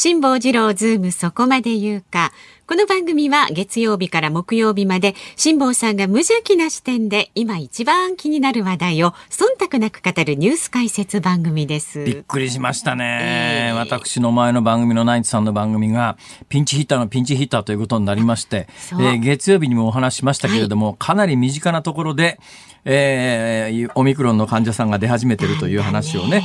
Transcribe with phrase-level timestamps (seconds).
[0.00, 2.30] 辛坊治郎ズームそこまで言うか。
[2.68, 12.04] この番組は月曜日から木曜日まで辛坊さんが無邪気な視点で今一番気になる話題を忖度なく語るニュース解説番組です。
[12.04, 13.70] びっくりしましたね。
[13.70, 16.16] えー私の前の番組のナイツさんの番組が、
[16.48, 22.38] ピンチヒッターのピンチヒッターということになりまして、えー月曜日にもお話ししましたけれども、かなり身近なところで、
[22.84, 26.44] えーオミクロンの患者さんが出始めてるという話をね、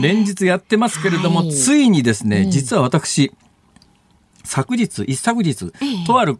[0.00, 1.52] 連日やってますけれども、はい。
[1.52, 3.32] ついにですね、実は私、
[4.44, 6.06] 昨日、一昨日、ええ。
[6.06, 6.38] とある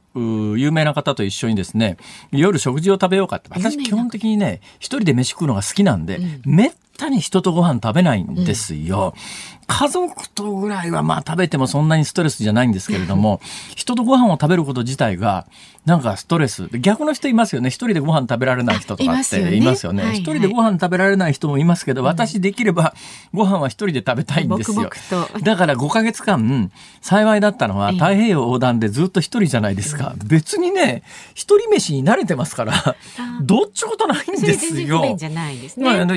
[0.56, 1.96] 有名な方と一緒にですね、
[2.30, 3.48] 夜食事を食べようかって。
[3.50, 9.14] 私基本的にね、一人で飯食うのが好きなんで、めったに人とご飯食べないんですよ。
[9.68, 13.40] 家族とぐらいはまあ食べてもそんなにストレスじゃないんですけれども、
[13.76, 15.46] 人とご飯を食べること自体が、
[15.84, 16.68] なんかストレス。
[16.68, 17.68] で逆の人いますよね。
[17.68, 20.02] 一人でご飯食べられない人とかってあいますよねいますよね。
[20.02, 22.94] はいはい一人でご飯食べられない人もいますけど、私できれば
[23.32, 24.90] ご飯は一人で食べたいんですよ。
[25.42, 26.70] だから5ヶ月間、
[27.02, 30.07] 幸いだったのはええ太平洋横断でずっと一人じゃないですか。
[30.24, 31.02] 別にね、
[31.34, 32.96] 一人飯に慣れてますから、
[33.42, 35.16] どっちことないんですよ。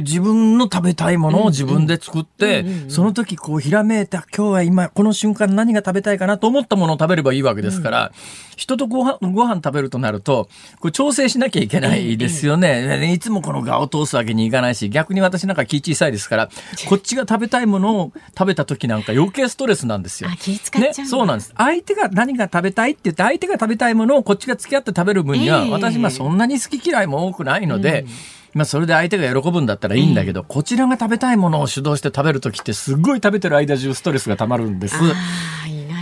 [0.02, 8.12] 自分の食べたいものを自分で作って、その時こうひらめいた今日は今この瞬間何が食べたいかなと思ったものを食べればいいわけですから、
[8.56, 10.48] 人とご飯ご飯食べるとなると
[10.80, 16.50] これ調整しなきゃいけないですよね、いつもこの我を通すわけにいかないし逆に私なんか気小さいですから
[16.88, 20.30] こっちが食べたいものを食べた時なんか余計ストレスなんですよ。
[20.32, 21.04] あ気使っちゃうんだ。
[21.04, 21.54] ね、そうなんです。
[21.58, 25.72] 相手が何が食べたいって言って相手が食べたいものをこっちが付き合って食べる分には、ええ。
[25.72, 28.06] 私まあそんなに好き嫌いも多くないので、
[28.54, 34.96] まあそれで相手が喜ぶんだったらいいんだけど、こちらが食べたいものを主導して食べる時ってすっごい食べてる間中ストレスがたまるんです。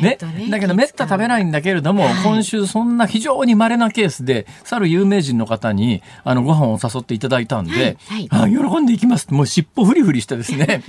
[0.01, 0.17] ね。
[0.49, 2.13] だけどめった食べないんだけれども、はい。
[2.23, 10.83] 今週そんな非常に稀なケースで、去る有名人の方にあのご飯を誘っていただいたんで、はいあ喜んでいきますもう尻尾フリフリしてですね、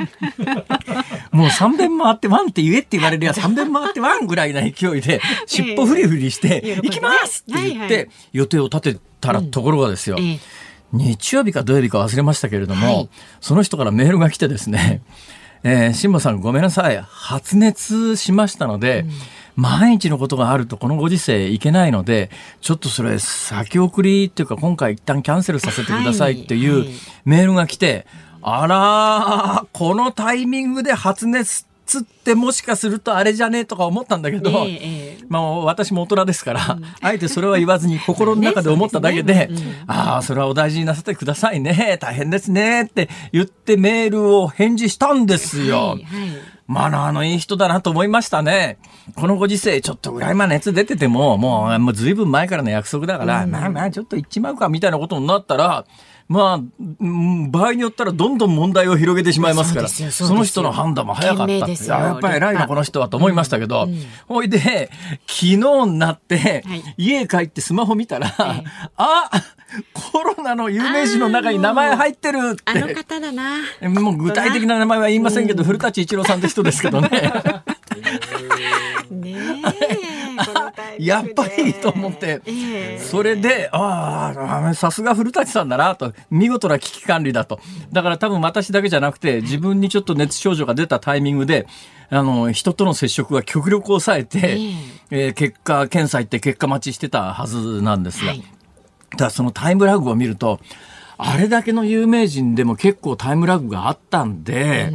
[1.33, 6.77] もう3遍回ってワンって言えって言われるや3遍回ってワンぐらいな勢いで、尻尾フリフリして、ええ。
[6.77, 10.39] 行きますって言っはいはて、予定を立てたらところがですよ、ええ。
[10.93, 13.09] 日曜日か土曜日か忘れましたけれども、はい。
[13.41, 15.03] その人からメールが来てですね、
[15.63, 17.01] えー、辛坊さんごめんなさい。
[17.01, 19.05] 発熱しましたので、
[19.57, 26.87] 毎日のことがあるとこのご時世いけないので、ちょっとそれ先送りっていうか今回一旦キャンセルさせてくださいっていうはい。
[26.87, 26.95] はい
[27.25, 28.07] メールが来て、
[28.43, 31.70] あらー、このタイミングで発熱って
[32.35, 45.77] もしかするとあれじゃねえとか思ったんだけど、ええええまあ、私も大人ですから、あえてそれは言わずに心の中で思っただけで、ねですねああ、それはお大事になさってくださいね、大変ですね、って言ってメールを返事したんですよ。
[45.77, 48.79] はいはいマナーのいい人だなと思いましたね。
[49.17, 55.85] このご時世、ちょっとぐらいまあ熱出てても、もう、もう随分前からの約束だから、まあまあちょっと行っちまうか、みたいなことになったら、
[56.31, 56.55] まあ、
[57.01, 61.89] うん場合によったらどんどん問題を広げてしまいますから、その人の判断も早かったって。
[61.89, 63.89] やっぱり偉いな、この人はと思いましたけど、
[64.29, 64.91] ほいで、
[65.27, 68.65] 昨日になって、はい家帰ってスマホ見たら、ええ
[68.97, 69.29] あ
[70.13, 72.63] コロナの有名人の中に名前入ってるって。
[72.65, 73.57] あの方だな。
[73.89, 77.09] もう具体的な名前は言いませんけど、古舘一郎さんって人ですけどね。
[79.11, 80.10] ねえ。
[80.99, 82.41] やっぱりと思って。
[82.47, 82.99] ええ。
[82.99, 87.61] それで、ああ、さすが古舘さんだなと、見事な危機管理だと。
[87.93, 91.67] だから多分私だけじゃなくて、自分にちょっと熱症状が出たタイミングで、
[92.11, 94.61] あの、人との接触が極力抑えて、
[95.11, 98.45] えー結果、検査行って結果待ちしてたはずなんですが、はい。
[99.17, 100.61] ただそのタイムラグを見ると、
[101.19, 104.93] あれだけの有名人でも結構タイムラグがあったんで、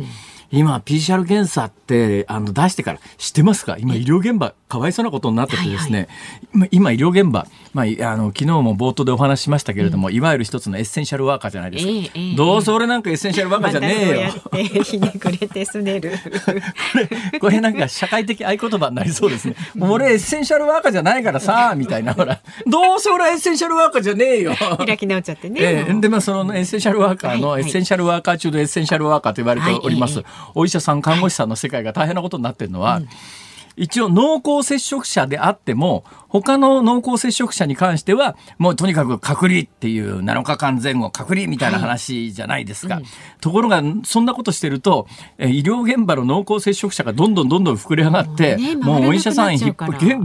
[0.51, 3.77] 今 PCR 検査ってあの出してから知ってますか？
[3.77, 6.07] 今医療現場かわいそうなことになっててですね、
[6.53, 13.95] 今今医療現場、まあ、いあの昨日も冒頭でお話ししましたけれども、いわゆる一つのエッセンシャルワーカーじゃないですか、ええええどうせ俺なんかエッセンシャルワーカーじゃね
[14.53, 16.13] えよ、ひねくれてすねる。
[16.45, 16.51] こ
[17.31, 19.55] れ、これなんか社会的合言葉になりそうですね。
[19.79, 22.15] 俺エッセンシャルワーカーじゃないからさ、みたいな。
[22.15, 24.55] ほら、どうせ俺はエッセンシャルワーカーじゃねえよ。
[24.85, 25.59] 開き直っちゃってね。
[25.61, 30.25] ええで、まあ、そのエッセンシャルワーカーの、はいエッセンシャルワーカー中のエッセンシャルワーカーと言われております、はい
[30.55, 33.01] お医者さん、看護師さんの世界が大変なことになってるのは、
[33.77, 42.95] 一応濃厚接触者であっても、他の濃厚接触者に関しては、もうとにかく隔離っていう7日間前後隔離みたいな話じゃないですか。
[42.95, 43.09] はいうん、
[43.41, 45.07] ところが、そんなことしてると、
[45.39, 49.57] 医療現場の濃厚接触者がどんどんどんどん膨れ上がって、もう,、ね、お医者さん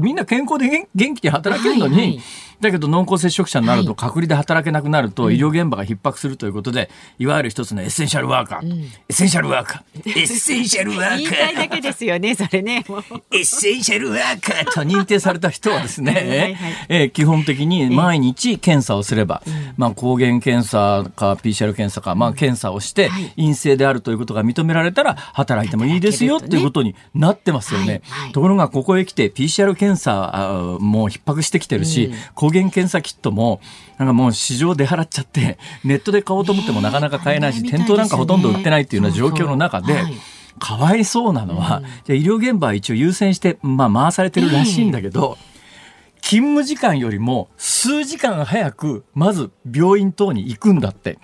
[0.01, 2.21] みんな健康で元気で働けるのに、はいはい。
[2.61, 11.19] だけど濃厚接触者になると隔離で働けなくなると医療現場が逼迫するということで、いわゆる一つのエッセンシャルワーカー、うん、エッセンシャルワーカー、エッセンシャルワーカー。
[11.19, 12.85] 言いたいだけですよね、それね。
[13.33, 14.65] エ ッセンシャルワーカー。
[14.73, 16.57] と認定された人はですね、はいはい、
[16.89, 28.03] えー、基本的に毎日検査をすれば、えー、まあ抗原検査か PCR 検査か、まあ検査をして陰性であるということが認められたら働いてもいいですよっていうことになってますよね。
[28.09, 33.61] はいはい、ところがここへ来て PCR 検査も逼迫してきてるし、うん、抗原検査キットも、
[33.99, 39.95] なんかもう市場出払っちゃって、ネットで買おうと思ってもなかなか買えないし、店頭なんかほとんど売ってないっていうような状況の中で、
[40.61, 45.37] かわいそうなのは、じゃ医療現場は一応優先して、まあ、回されてるらしいんだけど、
[46.23, 51.19] 勤務時間よりも数時間早くまず病院等に行くんだって。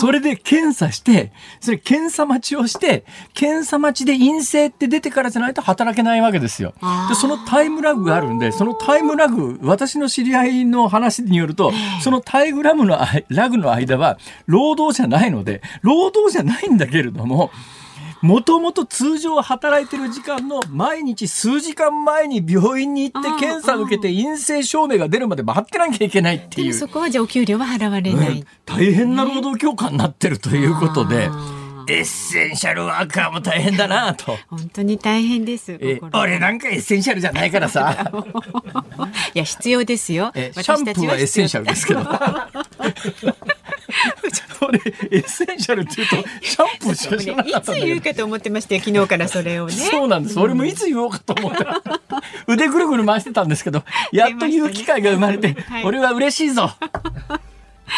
[0.00, 3.04] それで検査して、それ検査待ちをして、
[3.34, 6.74] 検査待ちで陰性って出てからじゃないと働けないわけですよ。
[7.08, 11.72] で、そのタイムラグがあるんで、そのタイムラグ、私の知り合いの話によると、
[12.02, 12.98] そのタイムラグの
[13.30, 17.50] ラグの間は労働じゃないので、労働じゃないんだけれども、
[18.22, 26.72] もともと通常働いてる時間の毎日数時間前に病院に行って検査を受けて陰性証明が出るまで待ってなきゃいけないっていう。
[26.72, 31.28] そこはじゃあお給料は払われない、大変な労働強化になってるということで。
[31.88, 34.38] エッセンシャルワーカーも大変だなと。
[34.48, 35.76] 本当に大変です。
[36.12, 38.08] 俺なんかエッセンシャルじゃないからさ。
[39.34, 40.30] いや必要ですよ。
[40.34, 42.02] シャンプーはエッセンシャルですけど。
[44.66, 44.80] 俺エ
[45.18, 49.72] ッセンシャルって言うとシャンプーしか知らなかったいつ言うかと思ってましたよ昨日からそれをね。
[49.72, 51.66] そうなんです、俺もいつ言おうかと思って
[52.46, 53.82] 腕ぐるぐる回してたんですけど
[54.12, 56.70] やっと言う機会が生まれて、はい、俺は嬉しいぞ。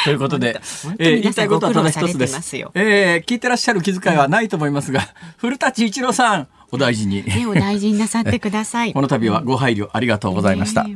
[0.04, 0.60] ということで、
[0.98, 2.56] えー、言いたいことはただ一つです。
[2.74, 5.02] えー、聞いてらっしゃる気遣いはないと思いますが、
[5.36, 7.24] 古舘伊知郎さん、お大事に。
[7.24, 8.92] ね、お大事になさってください。
[8.94, 10.86] この度はご配慮ありがとうございました。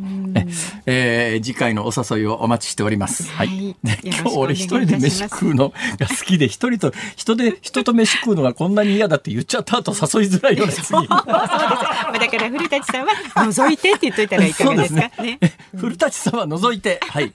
[0.87, 3.31] えー、次回のお誘いをお待ちしております。
[3.31, 3.77] はい。
[4.03, 10.85] 今日俺一人で飯食うのが好きで、一人と、人で、 人と飯食うのがこんなに嫌だって言っちゃった後誘いづらいような次。
[10.85, 11.03] そう。
[11.03, 11.11] です。
[11.11, 15.11] だから古舘さんは覗いてって言っといたらいかがですか。
[15.15, 15.39] すね、
[15.77, 17.33] 古舘さんは覗いて、はい。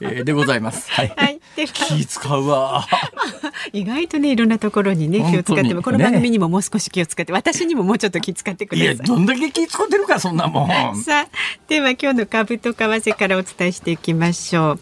[0.00, 0.90] えー、でございます。
[0.90, 1.12] はい。
[1.16, 1.40] はい、
[1.72, 2.46] 気使う。
[2.46, 2.86] わ。
[3.72, 6.66] 意外とね、いろんなところにね、気を使っても、この番組にももう。
[6.66, 8.94] 少し気を使って、私にももうちょっと気遣ってください。
[8.94, 10.96] いや、どんだけ気使ってるか、そんなもん。
[10.96, 11.28] さあ、
[11.68, 14.80] では今日の株と為替からお伝えしていきましょう。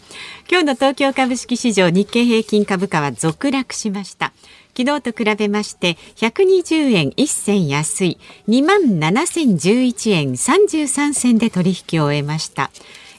[0.49, 4.33] 今日の東京株式市場日経平均株価は続落しました。
[4.77, 8.17] 昨日と比べまして120円1銭安い
[8.49, 12.71] 2万7011円33銭で取引を終えました。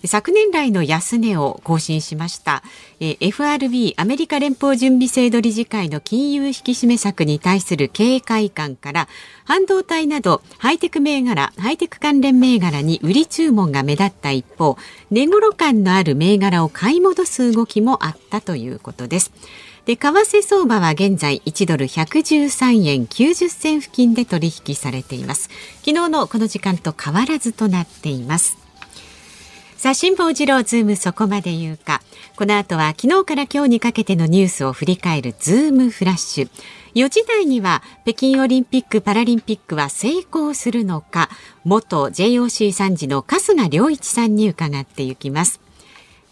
[0.05, 2.63] 昨年来の安値を更新しました、
[3.01, 9.09] え FRB アメリカ連邦準備制度理事会の金融引き締め策に対する警戒感から
[9.45, 14.77] 半導体などハイテク銘柄ハイテク関連銘柄に売り注文が目立った一方
[15.11, 19.33] 値頃感のある銘柄を買い戻す動きもあったということです。
[19.87, 25.49] で為替相場は現在1ドル113円90銭付近で取引されています。
[25.85, 28.66] 昨日のこの時間と変わらずとなっています。
[29.77, 32.01] さあ辛坊治郎ズームそこまで言うか。
[32.37, 36.51] この後は昨日から今日にかけてのニュースを振り返るズームフラッシュ。
[36.95, 41.29] 4時台には北京オリンピック・パラリンピックは成功するのか。
[41.65, 45.61] 元 JOC 参事の春日良一さんに伺っていきます。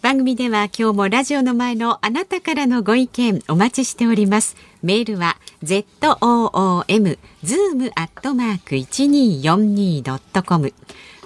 [0.01, 4.55] 番組では今日もラジオの前のあなたからのご意見お待ちしております。
[4.81, 10.73] メールは zoom zoom アットマーク 1242.com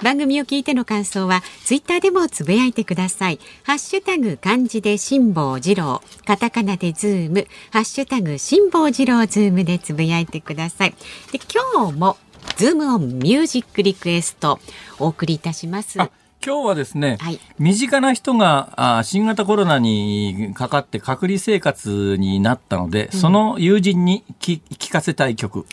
[0.02, 3.40] 番組を聞いての感想はツイッターでもつぶやいてください。
[3.64, 6.02] ハッシュタグ漢字で辛坊治郎。
[6.26, 7.48] カタカナでズーム。
[7.72, 10.96] ハッシュタグ辛坊治郎ズームでつぶやいてください。
[11.32, 11.40] で
[11.74, 12.18] 今日も
[12.56, 14.60] ズームオンミュージックリクエスト
[15.00, 15.98] お送りいたします。
[15.98, 25.66] 今日はですね、はい、身近な人があ新型コロナにかかって隔離生活になったので、うん、その友人に聞かせたい曲。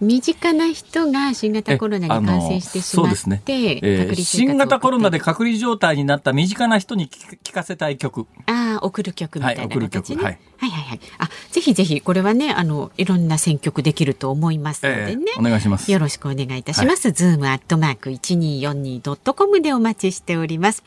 [0.00, 8.26] 身近な人が新型コロナに感染してしまって、ねえー、新型コロナで隔離状態になった身近な人に聞かせたい曲。
[8.46, 10.24] ああ、送る曲みたいな形、ね、はい、送る曲。
[10.24, 10.38] はい。
[10.56, 11.00] はいはいはい。
[11.18, 15.90] あ、ぜひぜひこれはね、あのいろんな選曲できると思いますのでね、えー、お願いします。
[15.90, 17.08] よろしくお願いいたします。
[17.08, 20.82] はい、ズームアットマーク一二四二ドットコムでお待ちしております。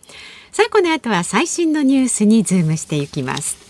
[0.52, 3.67] さあこの後は最新のニュースにズームしていきます。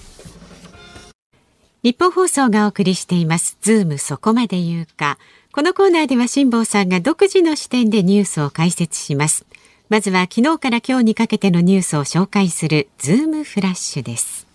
[1.83, 3.57] ニッポン放送がお送りしています。
[3.62, 5.19] ズームそこまで言うか。
[5.51, 9.46] このコーナーでは辛坊さんが独自の視点でニュースを解説します。
[9.89, 14.48] まずは昨日から今日にかけてのニュースを紹介するズームフラッシュです。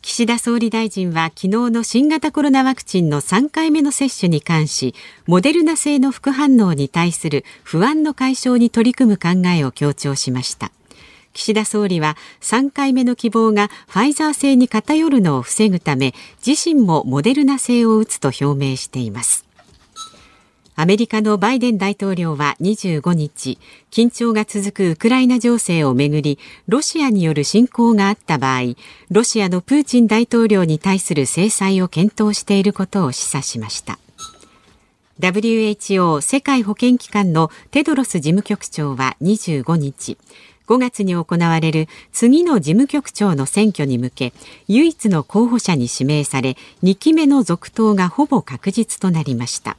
[0.00, 4.94] 岸田総理大臣は昨日の新型コロナワクチンの3回目の接種に関し
[5.26, 10.72] モデルナ製の副反応に対する不安の解消に取り組む考えを強調しました
[11.32, 16.14] 岸田総理は3回目の希望がファイザー製に偏るのを防ぐため
[16.46, 19.46] 自身もモデルナ製を打つと表明しています
[20.74, 23.58] アメリカのバイデン大統領は25日、
[23.90, 28.74] 緊張が続くウクライナ情勢をめぐり、ロシアによる侵攻があった場合、
[29.10, 33.98] ロシアのプーチン大統領に対する制裁を検討していることを示唆しました。
[35.20, 40.16] WHO 世界保健機関のテドロス事務局長は25日、
[40.66, 44.32] 5月に行われる次の事務局長の選挙に向け
[44.68, 49.76] 唯一の候補者に指名され2期目の続投がほぼ確実となりました。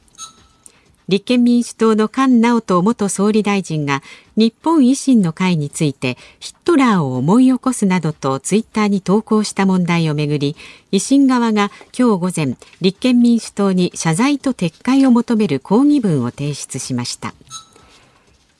[1.06, 4.02] 立憲民主党の菅直人元総理大臣が
[4.36, 10.56] 日本維新の会についてヒットラーを思い起こすなどとツイッターに投稿した問題をめぐり
[10.92, 17.34] 維新側が今日午前立憲民主党に謝罪と撤回を求める抗議文を提出しました。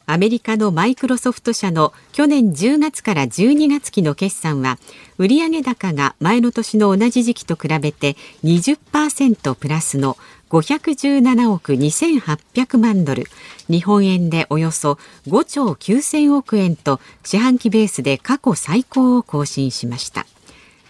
[0.06, 4.78] アメリカのマイクロソフト社の去年10月から12月期の決算は
[5.16, 10.18] 売上高が前の年の同じ時期と比べて20%プラスの
[10.50, 13.24] 517億2800万ドル。
[13.68, 20.26] 日本円でおよそ5兆9000億円と四半期ベースで過去最高を更新しました。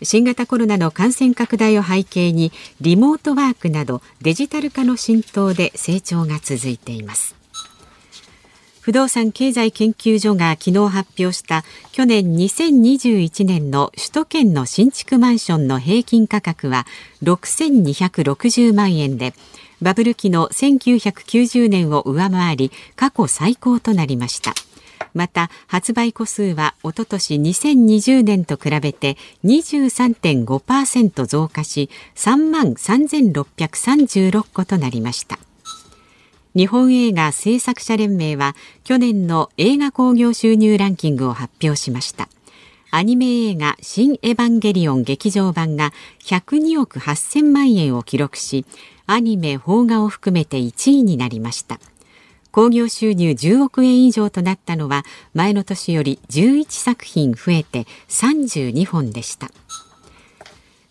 [0.02, 7.33] 新型コロナの感染拡大を背景にリモートワークなどデジタル化の浸透で成長が続いています。
[8.84, 16.84] 不動産経済研究所が昨日発表した去年2021年の首都圏の新築マンションの平均価格は
[17.22, 19.32] 6260万円で
[19.80, 24.52] バブル期の1990年を上回り過去最高となりました。
[25.14, 35.38] また発売戸数はおととし2020年と比べて23.5%増加し3万3636個となりました。
[36.56, 42.28] 日本映画制作者連盟は去年の映画興行収入ランキングを発表しました。
[42.92, 45.92] アニメ映画新エヴァンゲリオン劇場版が
[46.22, 48.64] 102億8000万円を記録し
[49.06, 51.80] アニメ邦画を含めて1位になりました。
[52.52, 59.50] 興行収入10億円以上となったのは前の年より11作品増えて32本でした。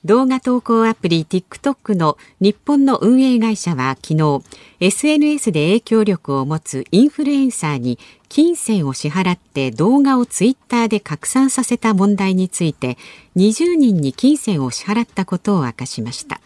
[0.06, 4.44] 動画投稿アプリ TikTok の日本の運営会社は昨日
[4.82, 12.98] SNS で影響力を持つインフルエンサーに金銭を支払って動画をツイッターで拡散させた問題について
[13.38, 16.42] 20人に金銭を支払ったことを明かしました。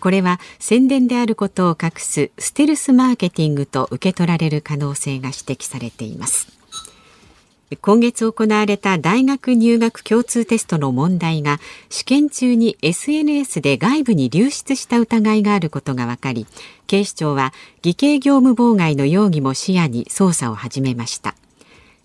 [0.00, 6.57] これは宣伝であることを隠すステルスマーケティングと受け取られる可能性が指摘されています。
[7.76, 11.60] 今月行われた大学入学共通テストの問題が
[11.90, 16.46] 試験中に SNS で外部に流出した疑いがあることが分かり
[16.86, 21.34] 警視庁は偽計業務妨害の容疑も視野に捜査を始めました。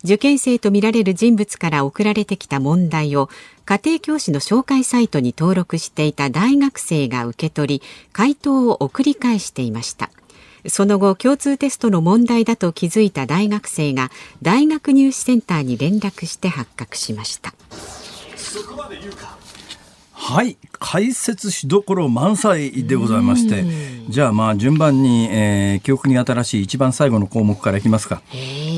[0.04, 3.30] 受験生とみられる人物から送られてきた問題を
[3.64, 10.10] 家庭教師の紹介サイトに登録していた大学生が受け取り回答を送り返していました。
[10.68, 14.10] その後共通テストの問題だと気づいた大学生が
[14.42, 17.54] 大学入試センターに連絡して発覚しました。
[20.26, 20.56] はい。
[20.72, 23.62] 解説しどころ満載でございまして。
[24.08, 28.22] じゃあまあ順番に、えー、記憶に新しい一番最後の項目からいきますか。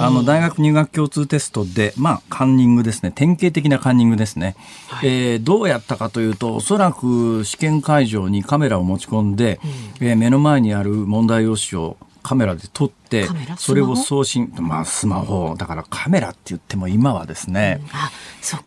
[0.00, 3.12] あの大学入学共通テストでまあカンニングですね。
[3.14, 4.56] 典型的なカンニングですね、
[4.88, 9.60] はい、えー、どうやったかというとおそらく試験会場にカメラを持ち込んで、
[10.00, 12.95] うん、えー、目の前にある問題用紙をカメラで撮って
[13.56, 15.54] それを送信まあスマホ。
[15.56, 17.88] だからカメラって言っても今はですね、うん、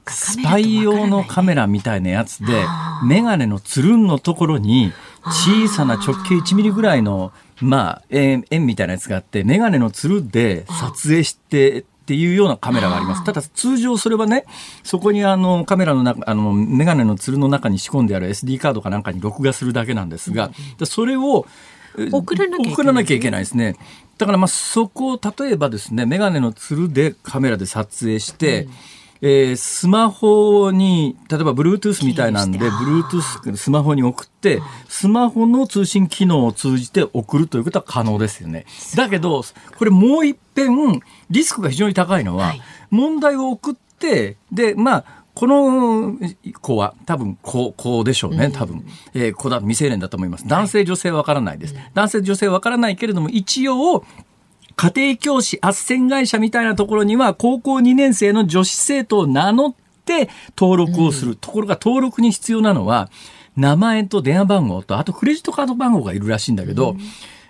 [0.08, 2.66] スパイ用のカメラみたいなやつで
[3.04, 4.94] 眼鏡のつるんのところに
[5.26, 7.32] 小さな直径1ミリぐらいの
[7.62, 13.24] まあ円みたいなやつがあって眼鏡のつるで撮影してっていうようなカメラがあります。
[13.24, 14.46] ただ通常それはね、
[14.84, 20.50] そこにあのカメラの中、あのメガネのつるの中に仕込んである SD カードかなんかに録画するだけなんですが、
[20.86, 21.46] それを
[22.12, 22.48] 送ら
[22.94, 23.76] なきゃいけないですね。
[24.18, 28.72] だからまあそこを例えばですね、メガネのつるでカメラで撮影して、うん
[29.22, 38.66] えー、スマホに、例えば Bluetooth みたいなんで、Bluetooth スマホに送って、スマホの通信機能を通じて送るということは可能ですよね。
[38.96, 39.44] だけど、
[39.78, 46.18] これもう一遍、リスクが非常に高いのは、はい、問題を送って、で、まあ、この
[46.60, 48.86] 子は多分子、子でしょうね、多分。
[49.14, 50.46] えー、子だ、未成年だと思います。
[50.46, 51.76] 男性、女性はわからないです。
[51.94, 54.04] 男性、女性はわからないけれども、一応、
[54.76, 61.38] 家庭教師斡旋会社みたいなところには、高校2年生の女子生徒を名乗って登録をする。
[61.38, 63.10] ところが登録に必要なのは、
[63.56, 66.98] 名前と電話番号と、あとクレジットカード番号がいるらしいんだけど、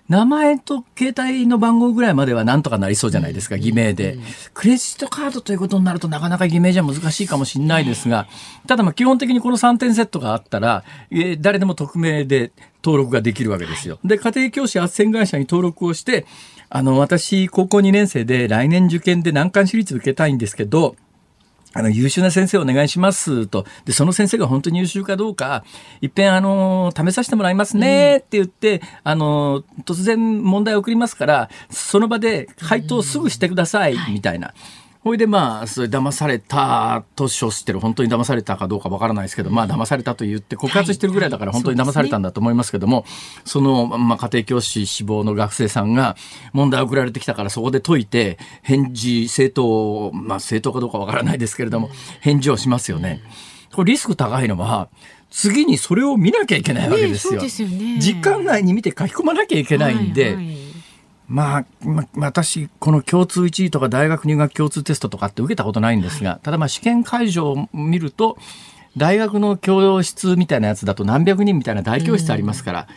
[0.10, 4.18] 名前と携帯の番号ぐらいまではなんとかなりそうじゃないですか、偽名で。
[4.56, 8.28] クレジットカードということになるとなかなか偽名じゃ難しいかもしれないですが、
[8.68, 12.52] ただまあ基本的にこの3点セットがあったら、え誰でも匿名で
[12.84, 14.00] 登録ができるわけですよ。
[14.04, 16.26] で、家庭教師斡旋会社に登録をして、
[16.70, 20.96] あの、私、高校2年生で来年受験で難関私立受けたいんですけど、
[21.74, 23.66] あの、優秀な先生お願いしますと。
[23.86, 25.64] で、その先生が本当に優秀かどうか、
[26.02, 34.48] いっぺん、あの、試させてもらいますねって言って、うん、あの、突然問題を送りますから、その場で回答すぐしてください、みたいな。
[34.48, 34.56] はい
[35.02, 43.06] ほいでまあ、それ騙されたと称してる、本当に騙されたかどうかわからないですけど、まあ騙されたと言って告発してるぐらいだから本当に騙されたんだと思いますけども、
[43.46, 46.18] その、まあ家庭教師志望の学生さんが
[46.52, 51.90] 問題送られてきたからそこで解いて、返事、正当、まあ正当かどうかわからないですけれども、
[52.20, 53.22] 返事をしますよね。
[53.74, 54.90] これリスク高いのは、
[55.30, 57.40] 次にそれを見なきゃいけないわけですよ。
[57.40, 60.69] 時間内に見て書き込まなきゃいけないんで、はいはい
[61.30, 68.38] まあ、ま私、この共通1位とか大学入学共通テストとかって受けたことないんですが、ただまあ試験会場を見ると、
[68.98, 72.88] 大学の教室みたいなやつだと何百人みたいな大教室ありますから、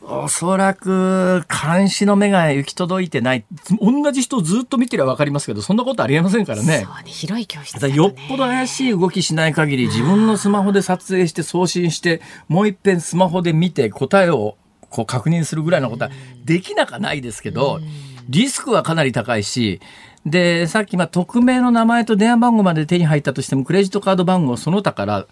[0.00, 3.44] おそらく監視の目が行き届いてない。
[3.78, 6.86] 同じ人をずっと見てりゃ分かりますけど、そんなことありえませんからね。
[6.86, 14.56] そうね、広い教室、ね、よっぽど怪しい動きしない限り、自分のスマホで撮影して送信して、もう一遍スマホで見て答えを
[14.90, 16.10] こう確認するぐらいのことは
[16.44, 17.80] できなかないですけど、
[18.28, 19.80] リスクはかなり高いし、
[20.26, 25.26] で、さっき、まあ、匿名の名前と電話番号まで手に入ったとしても、クレジットカード番号その他から、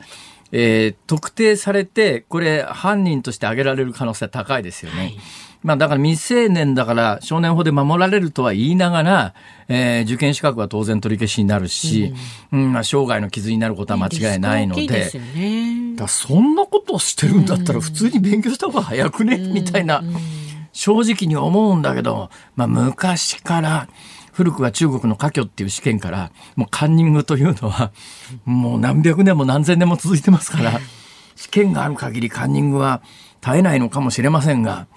[0.52, 4.98] えー、特定されて、これ、犯人として挙げられる可能性は高いですよね。
[4.98, 5.18] はい
[5.62, 9.34] まあだから未成年だから少年法で守られるとは言いながら、
[9.68, 12.14] えー、受験資格は当然取り消しになるし、
[12.52, 14.86] うん、うん、まあ生涯の傷になることは間違いないので、
[15.34, 20.02] ね、だそんなことをしてるんだったら普通に勉強した方が早くね、みたいな、
[20.72, 23.88] 正直に思うんだけど、まあ昔から、
[24.36, 27.90] 古くは中国の華僑っていう試験からもうカンニングというのは
[28.44, 30.78] もう何百年も何千年も続いてますから
[31.36, 33.00] 試験がある限りカンニングは
[33.46, 34.88] 絶えないのかもしれませんが、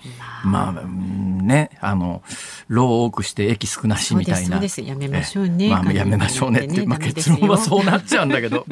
[0.44, 2.24] まあ、ね、あの、
[2.68, 4.60] 労多くして駅少なしみたいな。
[4.60, 5.70] やめましょうね。
[5.70, 8.66] まあ、やめましょうねって、まあ、結論はそうなっちゃうんだけど、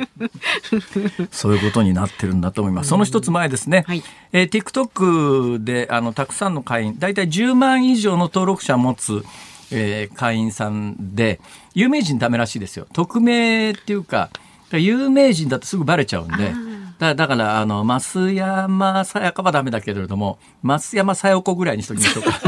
[1.29, 2.89] そういうことになってるんだと思います。
[2.89, 9.23] その一つ前ですね、はい、えー、TikTok で、あの、たくさんの会員、大体10万以上の登録者を持つ、
[9.69, 11.39] えー、会員さんで、
[11.75, 12.87] 有名人ダメらしいですよ。
[12.93, 14.31] 匿名っていうか、
[14.71, 16.51] 有名人だとすぐバレちゃうんで、
[16.99, 22.41] だだから、あの、増山さやかはダメだけれども、増山さよこぐらいにしときましょうか。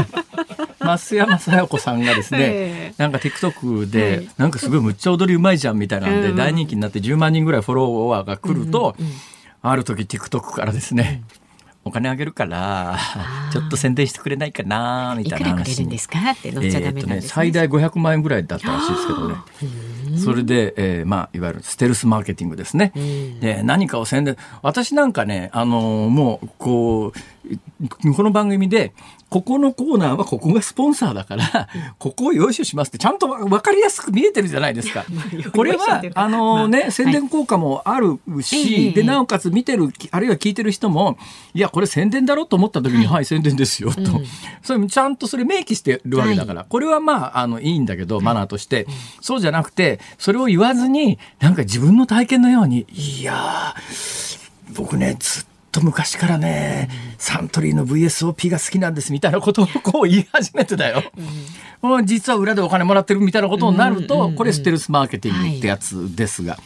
[0.98, 8.96] 増山さや子さんがですね、えー、なんか TikTok で、はい、なんかすごいむっちゃ踊りうまいじゃんみたいなんで、大人気になって10万人ぐらいフォロワーが来ると、
[9.62, 11.39] ある時 TikTok からですね、うん
[11.84, 12.98] お金あげるから
[13.52, 15.96] ちょっと宣伝してくれないかなみたいな話に。
[15.96, 19.36] って乗っちゃダメなんです、ねえーね、最大500万円ぐらいだったらしいですけどね。
[20.18, 22.92] それで、えー、まあ、いわゆるステルスマーケティングですね。
[23.40, 28.92] で、何かを宣伝、私なんかね、あのー、もう、こう、この番組で、
[29.30, 35.04] ここのコーナーはここがスポンサーだから、ここを用意しますってちゃんと分かりやすく見えてるじゃないですか。
[35.54, 41.16] これは、あのね、宣伝効果もあるし、で、なおかつ見てる、あるいは聞いてる人も、
[41.54, 44.20] いや、これ宣伝だろうと思った時に、はい、宣伝ですよ、と。
[44.62, 48.88] それちゃんとそれ明記してるわけだから、これはまあ、あの、いいんだけど、マナーとして、
[49.20, 53.76] そうじゃなくて、それを言わずに、なんか自分の体験のように、いや
[54.74, 61.02] 僕ね、ずっと昔からね、サントリーの VSOP が好きなんですみたいなことを こう言い始めてだよ。
[61.82, 66.58] うん、実は裏でお金もらってるみたいなことになると、これステルスマーケティングってやつですが。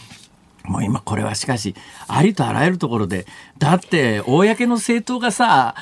[0.65, 1.75] もう今これはしかし、
[2.09, 3.27] ありとあらゆるところで、
[3.59, 5.75] だって、公の政党がさ、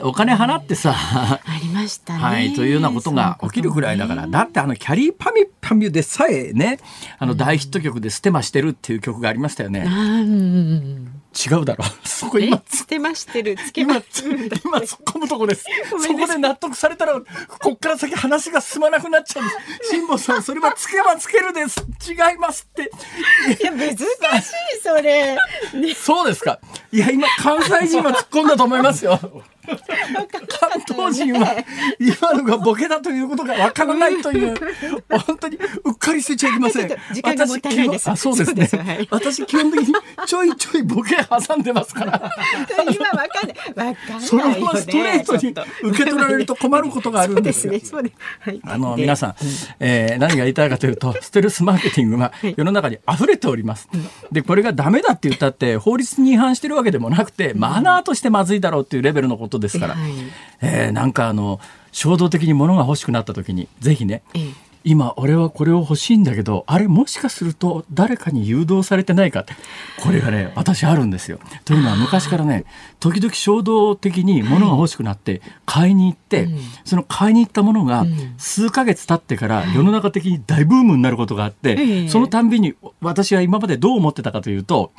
[0.00, 2.18] お金払ってさ、ありましたね。
[2.20, 6.78] はい、というようなことが起きるぐらいだから、だってあの、キャリーパミュパミュでさえね、
[7.18, 9.86] あの、大ヒット曲でステマしてるっていう曲がありましたよね。
[11.32, 11.88] 違うだろう。
[12.08, 13.56] そこ今、つけましてる。
[13.56, 14.02] つけ今、ま
[14.64, 15.64] 今突っ込むとこです。
[15.88, 17.14] そこで納得されたら、
[17.60, 19.90] こっから先話が進まなくなっちゃうんです。
[19.90, 21.80] 辛坊さん、それはつけばつけるです。
[22.08, 22.90] 違いますって。
[23.62, 24.06] いや、難しい、
[24.82, 25.36] それ。
[25.74, 26.58] ね、 そうですか。
[26.92, 29.18] いや、今、関西人は突っ込んだと思いますよ。
[29.66, 31.64] 関東人は
[31.98, 34.54] 今のがボケだということがわからないという
[35.26, 39.94] 本当にうっかり捨てちゃいけません時間がもったいないです私基本あそうですね私基本的に
[40.26, 42.30] ちょいちょいボケ挟んでますから
[42.92, 43.26] 今わかんない。
[43.26, 44.20] わかんないよね。
[44.20, 47.90] そのままストレートに受け取られると困ることがあるんですよそうですね。
[47.90, 48.14] そうです。
[48.40, 48.60] はい。
[48.64, 49.34] あので皆さん、
[49.80, 53.88] えー何が言いたいかというとステルスマーケティングは世の中に溢れております。
[54.32, 60.12] でこれがダメだって言ったって法律に違反してるわけでもなくてマナーとしてまずいだろうっていうレベルのことですから、はい。
[60.62, 61.60] えーなんかあの
[61.92, 64.70] 衝動的に物が欲しくなった時にぜひね、ええ。
[64.82, 69.54] 今俺はこれを欲しいんだけどあれもしかすると誰かに誘導されてないかって
[70.02, 71.38] これがね私あるんですよ。
[71.64, 72.64] というのは昔からね
[72.98, 76.58] 時々衝動的に物が欲しくなって買いに行って、うん。
[76.84, 78.34] その買いに行ったものがん。
[78.38, 82.08] 数ヶ月経ってから世の中的に大ブームになることがあって、ええ。
[82.08, 84.92] そのたんびに私は今までどう思ってたかというと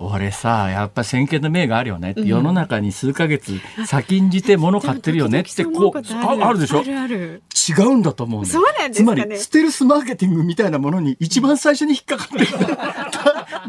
[0.00, 2.12] 俺さやっぱ先見の明があるよね。
[2.12, 6.82] って、世の中に数ヶ月先んじて物買ってるよねってこうああるでしょ？
[6.82, 9.22] 違うんだと思うそうなんですかね。
[9.22, 12.46] つまりステルスマーケティングみたいなものに一番最初に引っかかってる。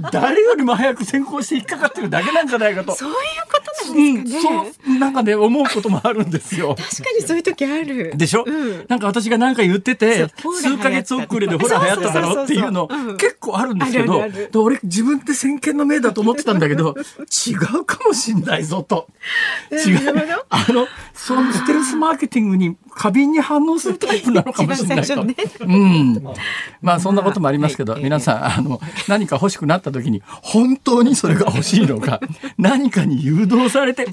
[0.01, 2.95] だ誰よりも早く先行して引っかかってるだけなんじゃないかと。
[2.95, 3.15] そういう
[3.51, 4.71] ことうん、なんですかね。
[4.85, 6.75] そうなんかね思うこともあるんですよ。
[6.79, 8.13] 確かにそういう時ある。
[8.15, 8.85] でしょ、うん。
[8.87, 10.27] なんか私が何か言ってて
[10.61, 12.87] 数ヶ月遅れでほら流行っただろっていうの
[13.17, 19.07] 結構あるんですけどで俺自分って先見の明だと思ってたんだけど違うかもしんないぞと。
[19.71, 19.99] 違う。
[20.49, 25.21] あのそのステルスマーケティングに過敏に反応するタイプなのかもしれないと。
[25.61, 26.23] うん、
[26.81, 32.19] まあそんなこともありますけど、はい皆さんあの何か欲しくなった時に本当にそれが欲しいのか
[32.57, 34.07] 何かに誘導されて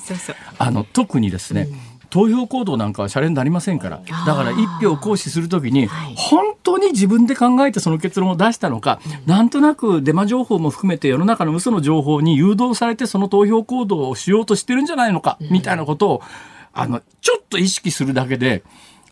[0.58, 1.68] あの特にですね、
[2.10, 6.14] 投票行動なんかはシャレになりませんからだから一票を行使するときにはい。
[6.16, 16.22] 本当に自分で考えてその結論を出したのか、なんとなくデマ情報も含めて世の中の嘘の情報に誘導されてその投票行動をしようとしてるんじゃないのか、みたいなことを
[16.72, 18.62] あのちょっと意識するだけで、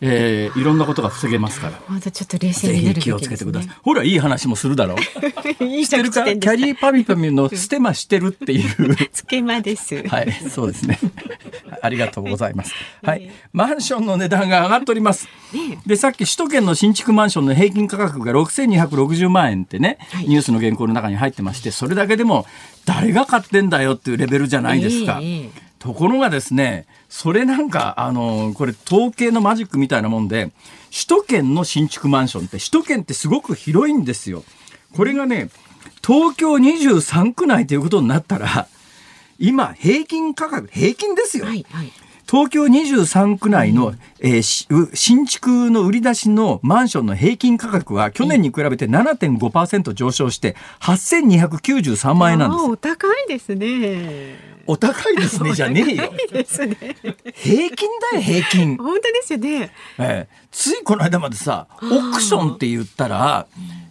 [0.01, 1.73] えーいろんなことが防げますから。
[1.87, 3.69] 本当ちょっと冷静ぜになるひ気をつけてください。
[3.69, 3.71] い。
[3.81, 4.95] ほら、いい話もするだろ
[5.59, 5.63] う。
[5.63, 6.23] いいしてるか？
[6.23, 8.95] キャリーパミュパミュのステマしてるっていう。
[9.11, 10.07] つけまです。
[10.07, 10.99] はい、そうですね。
[11.81, 12.73] ありがとうございます。
[13.03, 15.27] はい、マンションの値段が上がっております。
[15.85, 22.45] で、さっき首都圏の新築マンションの平均価格が6260万円ってね、はいニュースの原稿の中に入ってまして、それだけでも
[22.85, 25.19] 誰が買ってんだよっていうレベルじゃないですか。
[25.21, 30.49] ええええところがですね、それなんか、あの、これ統計のマジックみたいなもんで、
[30.91, 34.43] 首都圏の新築マンションって、首都圏ってすごく広いんですよ。
[34.95, 35.49] これがね、
[36.03, 38.67] 東京23区内ということになったら、
[39.37, 41.45] 今、平均価格、平均ですよ。
[41.45, 41.91] はいはい。
[42.27, 52.63] 東京23区内の、えー新築の売り出しのマンションの平均価格は去年に比べて7.5%上昇して8293万円なんです。
[52.63, 54.54] お高いですね。
[54.67, 56.11] お高いですね、 じゃねえよ。
[56.65, 56.95] ね。
[57.33, 58.77] 平均だよ、平均。
[58.77, 59.71] 本当ですよね。
[59.99, 63.45] ええついこの間までさ、オークションって言ったら、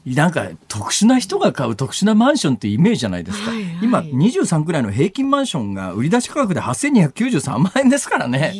[0.06, 3.50] なんか特殊な人が買う特殊なマンションってイメージじゃないですか。
[3.50, 8.52] はいはい今23くらいの平均マンションが売り出し価格で8293万円ですからね。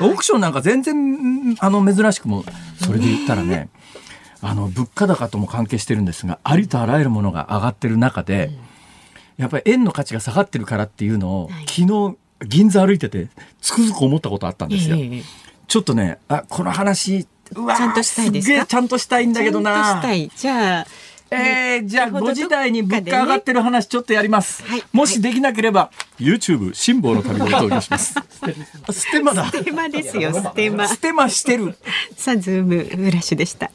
[0.00, 2.44] オークションなんか全然うんあの珍しくも
[2.80, 3.68] それで言ったらね、
[4.40, 8.50] あの物価高とも関係してるんですが、ありとあらゆるものが上がってる中で、
[9.36, 12.16] やっぱり円の価値が下がってるからっていうのを、はい昨日
[12.46, 13.28] 銀座歩いてて
[13.62, 14.96] つくづく思ったことあったんですよ。
[14.96, 15.22] ええ
[15.66, 18.54] ちょっとね、あ、この話、うわーちゃんとしたいですか？
[18.56, 20.14] げえちゃんとしたいんだけどちゃんとなした。
[20.14, 20.30] い。
[20.36, 20.86] じゃあ。
[21.30, 24.62] えー、じゃあ先ほど5時台に物価上がってる話ちょっとやります。
[24.64, 28.14] はいもしできなければ、YouTube 辛抱の旅をお届けします。
[28.92, 29.50] ステマだ。
[29.50, 30.86] ステマですよ、ステマ。
[30.86, 31.76] ステマしてる。
[32.16, 33.70] さあ、ズームフラッシュでした。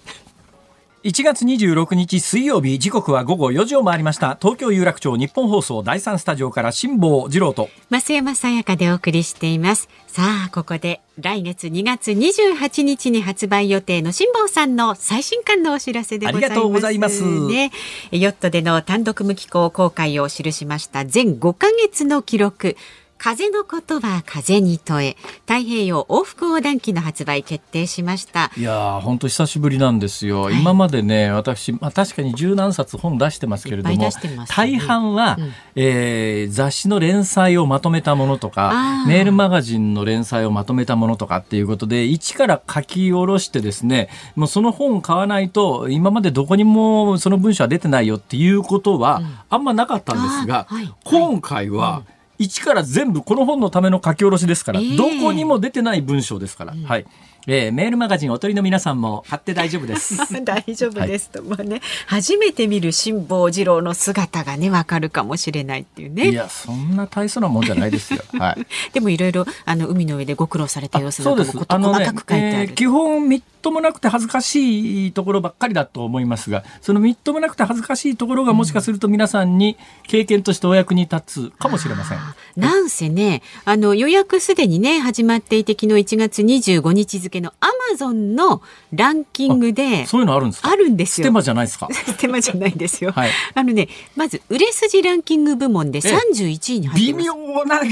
[1.01, 9.87] 1月26日水曜日時刻は午後4時を回りました東京有楽町日本放送第3スタジオから辛坊治郎と増山さやかでお送りしています。
[10.07, 16.45] さあ、ここで来月2月28日に発売予定の辛坊さんの最新刊のお知らせでございます。
[16.45, 17.71] ありがとうございますね、
[18.11, 22.75] ヨットでの単独無寄港公開を記しました全5ヶ月の記録。
[23.19, 28.49] 風のことは風に問え太平洋往復横断機の発売決定しました。
[28.55, 34.09] いや本当久しぶりなんですよ、はい、今までね私、まあ、確かに十何冊本出してますけれども、ね、
[34.47, 56.73] 大半は、うん、えー、雑誌の連載をまとめたものとかメールマガジンの連載をまとめたものとかっていうことで一から書き下ろしてですねもうその本を買わないと今までどこにもその文章は出てないよっていうことはあんまなかったんですが、うんはい、今回は、うん一から全部この本のための書き下ろしですから、えー、どこにも出てない文章ですから。
[56.73, 57.05] うん、はい。
[57.51, 60.17] えー、メールマガジンおとりの皆さんも買って大丈夫です。
[60.45, 66.29] 大丈夫ですと、はい、まあね、初めて見る辛坊治郎の姿がね、わかるかもしれないっていうね。
[66.29, 68.21] いや、そんな大層なもんじゃないですよ。
[68.37, 68.67] はい。
[68.93, 72.13] でもいろいろ、あの、海の上でご苦労された様子なども細かく書いてある。
[72.19, 82.19] あねえー、基本みっともなくて恥ずかしいところばっかりだと思いますが、そのみっともなくて恥ずかしいところがもしかすると皆さんに経験としてお役に立つかもしれません。
[82.55, 88.61] なんせね、あの、予約すでにね、始まっていて、昨日1月25日付のアマゾンの
[88.93, 90.69] ランキングで、そういうのあるんですか？
[90.71, 91.25] あるんですよ。
[91.25, 91.87] ステマじゃないですか？
[91.93, 93.11] ステマじゃないですよ。
[93.11, 97.23] はい、あのね、まず、売れ筋ランキング部門で31位に入ってます。
[97.23, 97.89] 微妙な、い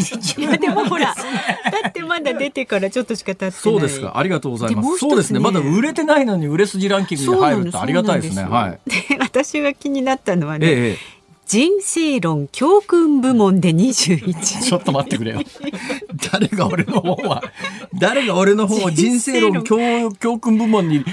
[0.52, 3.52] や、でもほら、だってまだ出てからちょっとしか経ってない。
[3.54, 4.18] そうですか。
[4.18, 4.98] ありがとうございます。
[4.98, 5.40] そうですね。
[5.40, 8.44] まだ売れてないのに売れ筋ランキングに入るってありがたいですね。
[8.44, 8.90] はい。
[8.90, 11.17] で、私が気になったのはね、ええ
[11.48, 14.34] 人生論教訓部門で21
[14.64, 15.42] ちょっと待ってくれよ。
[16.32, 17.42] 誰が俺の本は、
[17.98, 21.06] 誰が俺の本を人生論教教訓部門に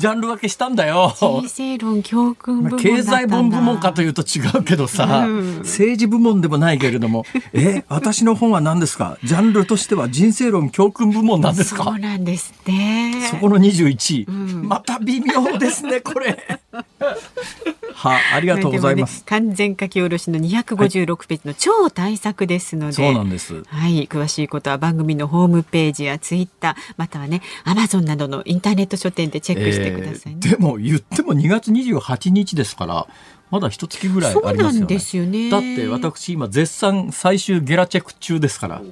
[0.00, 1.14] ジャンル分けしたんだよ。
[1.20, 9.18] 人生論教訓部門経済本部門かというと違うけどさ、うん、政治部門でもないけれども、え、私の本は何ですか？
[9.22, 11.84] ジャンルとしては人生論教訓部門なんですか？
[11.84, 13.28] そうなんですね。
[13.30, 14.24] そこの21位。
[14.28, 16.36] うん、また微妙ですね、これ。
[17.92, 23.62] はありがとうございます、ね、完全書き下ろしの256ページの超大作ですので、はい、そうなんです。
[23.64, 30.40] はい詳しいことは番組のホームページやツイッターまたはねアマゾンなどのインターネット書店でチェックしてください、ね。
[30.44, 33.06] えー、でも言っても2月28日ですから
[33.50, 34.98] まだ一月ぐらいありますよね。
[35.12, 38.82] よねだって私今絶賛最終ゲラチェック中ですから。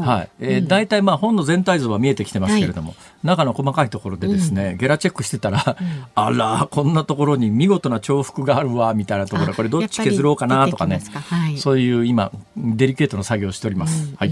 [0.00, 0.30] はい。
[0.40, 14.08] えー、大体まあ本の全体像は見えてきてますけれども、はい、中の細かいところでですね、うん、ゲラチェックしてたら、うん、あらこんなところに見事な重複があるわみたいなところこれどっち削ろうかなとかね、はい、そういう今デリケートな作業をしております。
[14.08, 14.30] うん、はい。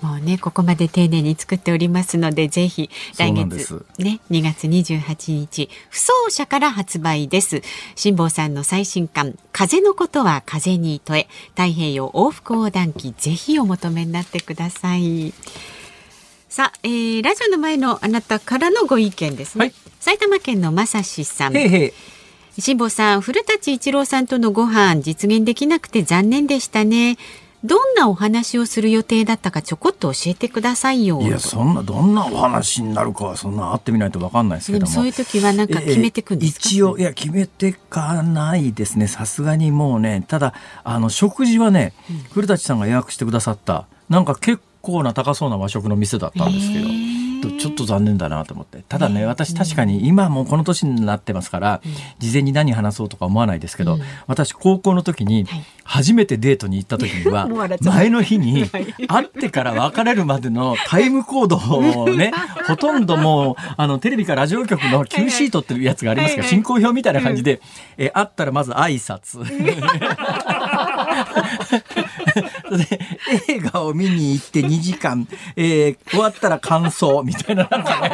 [0.00, 2.88] もうねここまで丁寧に作っておりますのでぜひ
[3.18, 7.62] 来月ね2月28日不走者から発売です。
[7.94, 15.34] 辛坊さんの最新刊風のことは風に問え太平洋往復横断機ぜひお求めになってください。
[16.48, 21.52] さあ、えー、ラジオの前のあなたからのご意見ですね、はい、埼玉県のまさしさん。
[21.52, 27.18] 辛坊さん古舘一郎さんとのご飯実現できなくて残念でしたね
[27.62, 31.20] どんなお話をする予定だったかちょこっと教えてくださいよ。
[31.20, 34.92] いやそんなどんなお話になるかはそんな会ってみないとわかんないですけども。
[34.92, 39.06] そういう時はなんか決めてくんですか、えー、一応いや決めてかないですね。
[39.06, 46.88] さすがにもうねただあの食事はね、うん、古舘さんが予約してくださったなんか結構な高そうな和食の店だったんですけど。
[46.88, 47.30] えー。
[47.60, 48.82] ちょっと残念だなと思って。
[48.88, 51.80] ただね私確かに今もこの年になってますから
[52.18, 55.46] 事前に何話そうとか思わないですけど私高校の時に
[55.84, 57.48] 初めてデートに行った時には
[57.82, 58.68] 前の日に
[59.08, 62.32] 会ってから別れるまでのタイムコードをね
[62.66, 67.60] ほとんどもうあのテレビかラジオ局の Q シートっていうやつがありますが進行表みたいな感じで
[67.98, 69.40] え会ったらまず挨拶。
[69.64, 69.80] で
[73.48, 78.10] 映画を見に行って2時間、えー、終わったら感想みたいななんかね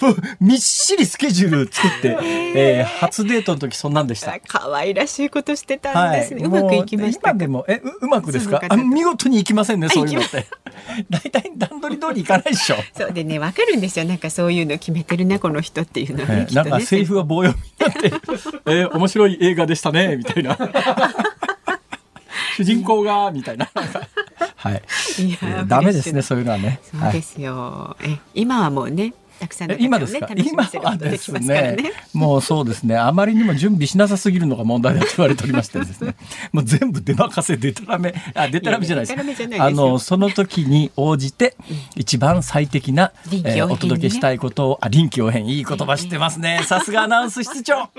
[0.00, 2.18] もうみっしりスケジュール作って、
[2.56, 4.38] えー、初デートの時そんなんでした。
[4.46, 6.40] 可愛らしいことしてたんですね。
[6.40, 8.60] はい、うまくいきました今でもえううまくですか？
[8.68, 10.46] あ見事にいきませんねそういうのって。
[11.08, 12.76] 大体段取り通りいかないでしょ。
[12.96, 18.32] そうでねわかるんですよなんかそういうの決めてるなこの人っていうのはね、ねなんかセリフは棒読みになって、
[18.66, 20.56] えー、面白い映画でしたねみたいな。
[22.56, 23.68] 主 人公がみたいな。
[24.56, 24.82] はい。
[25.18, 26.80] いやダメですねそういうのはね。
[26.82, 27.54] そうですよ。
[27.56, 30.28] はい、え今はもうねたくさんの、ね、今ですか？
[30.36, 31.76] 今はですね。
[32.14, 32.96] もうそうですね。
[32.96, 36.14] あまりにも準備しなさすぎるのが問題だと言われておりましてですね。
[36.52, 41.56] もう全部出任せでたらめあでたらめじゃないですあのその時に応じて
[41.96, 46.62] 一番最適な、うん、えー、お届けしたいことをあ臨機応変いい言葉知ってますね。
[46.64, 47.90] さすがアナウンス室長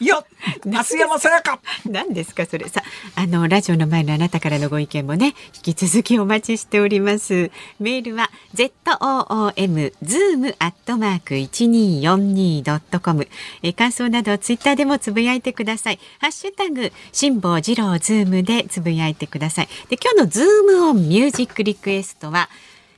[0.00, 0.24] よ
[0.64, 1.60] 増 山さやか。
[1.84, 2.68] 何ですかそれ。
[2.68, 2.82] さ
[3.14, 5.34] あのラジオの前のあなたからのご意見もね
[5.64, 7.50] 引き続きお待ちしております。
[7.78, 13.28] メールは z o o m zoom アットマーク一二四二ドットコム
[13.62, 15.98] え感想などツイッターでもつぶやいてください。
[16.18, 19.68] ハッシュタグ辛坊治郎ズームでつぶやいてください。
[19.88, 22.48] で今日のズームオンミュージックリクエストは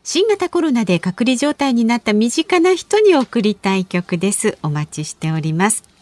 [0.03, 4.59] 新型コロナで隔離状態になった身近な人に送りたい曲です。
[4.62, 5.94] お待ちしております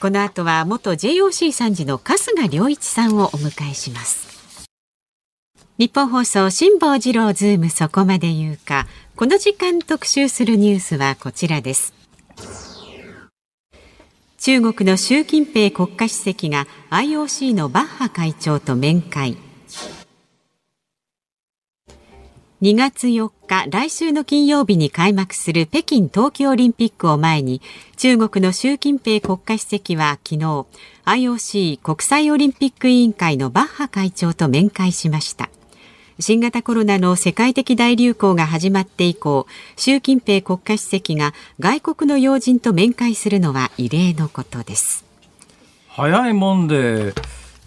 [0.00, 2.18] この後は元 JOC 参事の春
[2.48, 4.66] 日良一さんをお迎えします。
[5.78, 8.86] 日本放送辛坊治郎ズームそこまで言うか。
[9.16, 11.94] この時間特集するニュースはこちらです。
[14.38, 19.36] 中国の習近平国家主席が IOC のバッハ会長と面会。
[22.64, 27.60] 2月4日来週の金曜日に開幕する北京冬季オリンピックを前に
[27.98, 30.64] 中国の習近平国家主席は昨日
[31.04, 35.50] IOC 国際オリンピック委員会のバッハ会長と面会しました。
[36.18, 39.46] 新型コロナの世界的大流行が始まって以降
[39.76, 45.04] 習近平国家主席が外国の要人と面会するのは異例のことです。
[45.88, 47.12] 早いもんで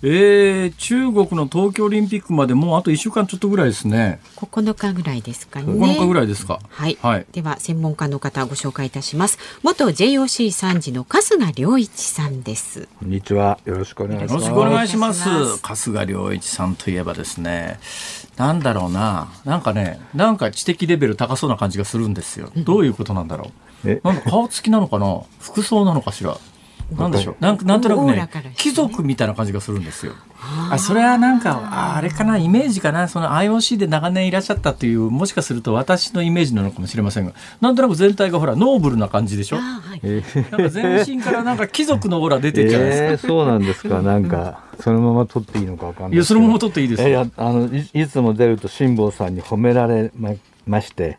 [0.03, 4.19] えー、中国の東京オリンピックまでもうあと1週間ちょっとぐらいですね。
[4.35, 5.65] 9日ぐらいですかね。
[5.73, 6.59] 9日ぐらいですか。
[6.69, 6.97] はい。
[7.01, 9.39] はい、では専門家の方ご紹介いたします。
[9.63, 12.87] 元 JOC 参事の春日良一さんです。
[12.99, 13.59] こんにちは。
[13.65, 14.33] よろしくお願いします。
[14.33, 15.23] よろしくお願いします。
[15.63, 17.79] 春日良一さんといえばですね、
[18.35, 22.51] なんだろうな、なんかね、なんか知的レベル高そうな感じがするんですよ。
[22.55, 23.51] どういうことなんだろ
[23.83, 23.99] う。
[24.03, 26.37] なんか顔つきなのかな、服装なのかしら。
[26.95, 27.35] なんでしょう。
[27.39, 30.13] なんなんとなくね貴族みたいな感じがするんですよ。
[30.71, 37.33] あそれはなんかあれかなイメージかなその IOC で長年いらっしゃったというもしかすると私のイメージなのかもしれませんが。
[37.59, 40.01] なんとなく全体がほらノーブルな感じでしょ、はい、
[40.51, 44.01] なんか全身からなんか貴族のオーラ出てるじゃないですか、えー、そうなんですか。
[44.01, 46.13] なんかそのまま撮っていいのかわかんない。
[46.13, 50.31] いやそのまま撮っていいですいやあのいつも出ると辛坊さんに褒められま
[50.65, 51.17] まして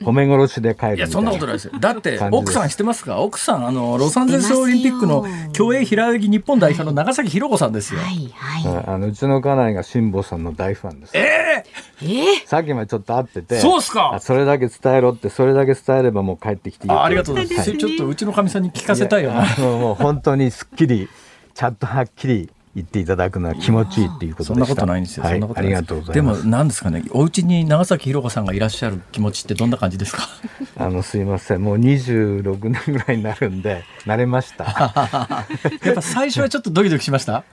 [0.00, 1.72] 褒め殺しで帰るいや、そんなことないですよ。
[1.80, 3.18] だって、奥さんしてますか？
[3.18, 8.00] 奥さん、あの、ロサンゼルスオリンピックの競泳平泳ぎ日本代表の長崎弘子さんですよ。
[8.00, 8.84] はいはい。
[8.86, 11.16] あの、うちの家内が辛坊さんの大ファンです。
[11.16, 11.64] え
[12.00, 13.58] えー、えー、さっきまでちょっと会ってて。
[13.58, 17.70] そうっすかそれだけ伝えろって、それだけ伝えればもう帰ってきていいあありがとうございます。
[17.70, 19.44] はい、ちょっとうちのかみさんに聞かせたいよな。
[19.58, 21.08] もう本当にすっきり、
[21.54, 25.24] ちゃんとはっきり言っていただくのは気持ちいいっていうことそんなことないんですよ。
[25.24, 26.42] はい、ありがとうございます。
[26.42, 27.02] でも何ですかね。
[27.10, 30.28] お家に長崎弘子さんがいらっしゃる気持ちってどんな感じですか？
[30.76, 31.62] あのすいません。
[31.62, 34.64] もう26年ぐらいになるんで慣れました。
[35.84, 37.44] やっぱ最初はちょっとドキドキしました？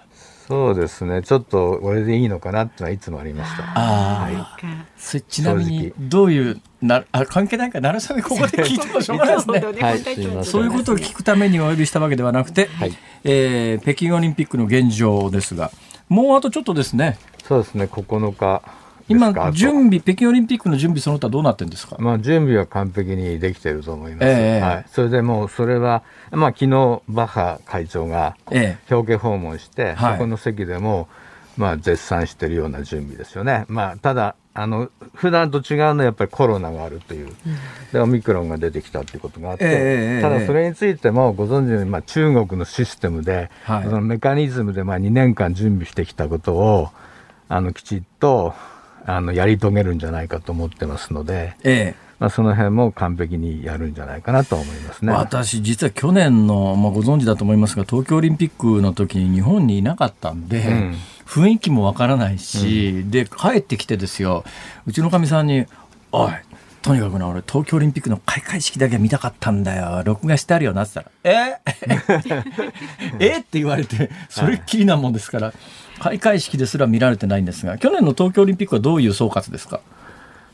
[0.47, 1.23] そうですね。
[1.23, 3.63] ちょっと俺でいいのかなってのはいつもありました。
[3.63, 5.21] ああ、はい。
[5.23, 9.59] ちなみにどういうなあ関係ないかなるさめここで聞いてもしょうがないですね。
[9.81, 9.93] は
[10.41, 15.71] い、そういうことを聞くためにお呼びしたわけではなくて、はい、えー、北京オリンピックの現状ですが、
[16.09, 17.17] もうあとちょっとですね。
[17.43, 17.85] そうですね。
[17.85, 18.61] 9日。
[19.07, 28.35] 今、準備、北京オリンピックの準備、その他どうなってんですか、まあ、準備は完璧にできていると思います、えー、はい、それでもう、それは、まあ昨日バッハ会長が
[28.89, 31.07] 表敬訪問して、えー、そこの席でも、
[31.57, 33.65] まあ、絶賛しているような準備ですよね。
[33.69, 37.33] まあ、ただあの普段と違うのはやっぱりコロナがあるという、
[37.91, 46.89] でオミクロンが出てきたということがあって、えー、ただそれについてもご存知のように、まあ、中国のシステムで、はい、そのメカニズムでまあ2年間準備してきたことを
[47.49, 48.53] あのきちっと
[49.05, 51.55] あのやり遂げるんじゃないかと思ってますので。
[51.63, 55.11] えーまあ、その辺も完璧にやるんじゃないかなと思いますね。
[55.11, 64.45] 私、実は去年の、まあ、ご存知だと思いますが、東京オリンピックの時に日本にいなかったんで、うん、雰囲気もわからないし、うん、で帰ってきてですよ、
[64.85, 65.65] うちのかみさんに、
[66.13, 66.31] おい、
[66.85, 71.41] とにかくな、俺、東京オリンピックの開会式だけ見たかったんだよ、録画してあるよなって言っ
[72.05, 72.19] たら、
[73.19, 73.25] え？
[73.25, 73.37] え？
[73.39, 75.51] って言われて、それっきりなもんですから、
[75.99, 79.79] 開会式ですら見られてないんですが、去年の東京オリンピックはどういう総括ですか？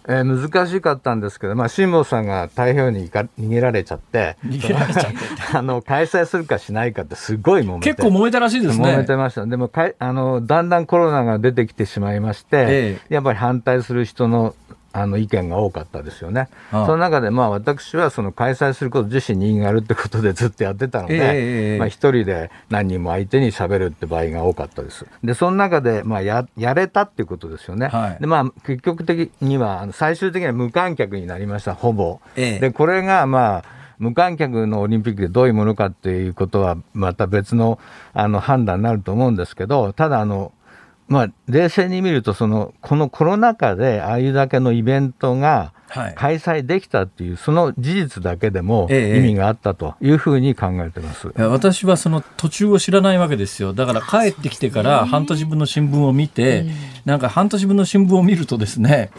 [0.07, 5.17] えー、難しかったんですけど、まあ、辛坊さんが太平洋に逃げられちゃって、逃げられちゃって。
[5.53, 7.89] あの開催するかしないかってすごい揉めて。
[7.93, 8.85] 結構揉めたらしいですね。
[8.93, 9.45] 揉めてました。
[9.45, 14.55] でもかいあの、だんだんコロナが出てきてしまいまして、ええ、やっぱり反対する人の
[14.93, 16.49] あの意見が多かったですよね。
[16.71, 25.05] ああその中でまあ私はその開催すること自身に意義があるってことでずっとやってたので、まあ一人で何人も相手に喋るって場合が多かったです。
[25.23, 27.87] で、その中でまあややれたっていうことですよね。
[27.87, 32.19] はい、で、まあ結局的には最終的には無観客になりました、ほぼ。
[32.35, 33.63] で、これがまあ、
[33.97, 37.77] 無観客のオリンピックでどういうものかっていうことはまた別の
[38.13, 40.51] あの判断になると思うんですけど、ただあの、
[41.11, 45.73] まあ、冷静に見るとその、このコロナ禍でああいうだけのイベントが
[46.15, 51.27] 開催できたっていう、その事実だけでも意味があったというふうに考えてます。
[51.35, 53.73] 私はその途中を知らないわけですよ。
[53.73, 56.65] だから帰ってきてから半年分の新聞を見て、
[57.03, 59.11] なんか半年分の新聞を見るとですね、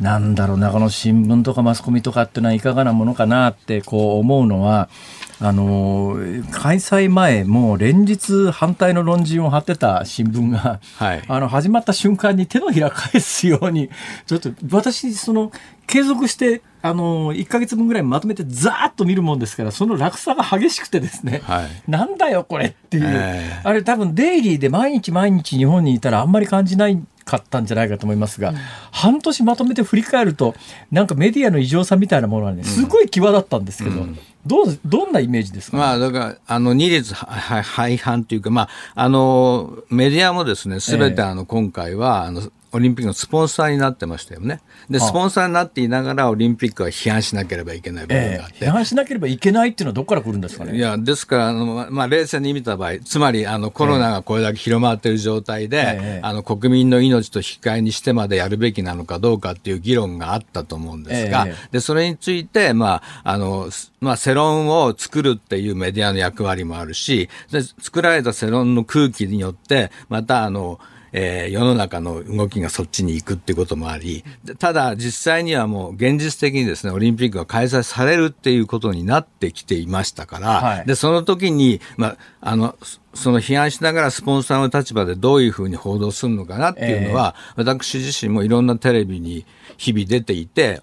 [0.00, 4.88] なんだろうな、この新聞とかマスコミとかっていうのはいかがなものかなってこう思うのは、
[5.38, 6.16] あの
[6.50, 13.90] 開催前、もう連日反対の論陣を張ってた新聞が、はい、あの始まった瞬間に手のひら返すように、
[14.26, 15.50] ちょっと私、その
[15.86, 28.56] 継続して、あの1か月分ぐらいまとめてざーっと見るもんですから、その落差が激しくてですね、はい、なんだよ、これっていう、えー、あれ、多分デイリーで毎日毎日日本にいたらあんまり感じないかったんじゃないかと思いますが、うん、
[28.92, 30.54] 半年まとめて振り返ると、
[30.92, 44.60] なんかメディアの異常さみたいなものはね、すごい際立ったんですけど、うん、どうどんなイメージですか、まあ、だから、あの、二律廃反というか、まあ、あの、メディアもですね、すべてあの、今回は、あの、オリンピックのスポンサーになってましたよね。
[44.90, 50.76] で、スポンサーになっていながら、オリンピックは批判しなければいけない部分があって、えー、批判しなければいけないっていうのはどこから来るんですかね？
[50.76, 70.78] いや、ですから、あの、まあ、冷静に見た場合、つまり、あの、コロナがこれだけ広まっている状態で、えー、あの、国民の命と引き換えにしてまでやるべきなのかどうかっていう議論があったと思うんですが、えー、で、それについて、まあ、あの、まあ、世論を作るっていうメディアの役割もあるし、で作られた世論の空気によって、また、あの、
[71.18, 74.22] えー、世の中の動きがそっちに行くっていうこともあり、
[74.58, 82.76] ただ実際にはもう現実的にですね、オリンピックが開催されるっていうことになってきていましたから、はい、で、その時に、まあ、あの、
[83.14, 89.46] その批判しながらスポンサーの立場でどういうふうに報道するのかなっていうのは、えー、私自身もいろんなテレビに
[89.78, 90.82] 日々出ていて、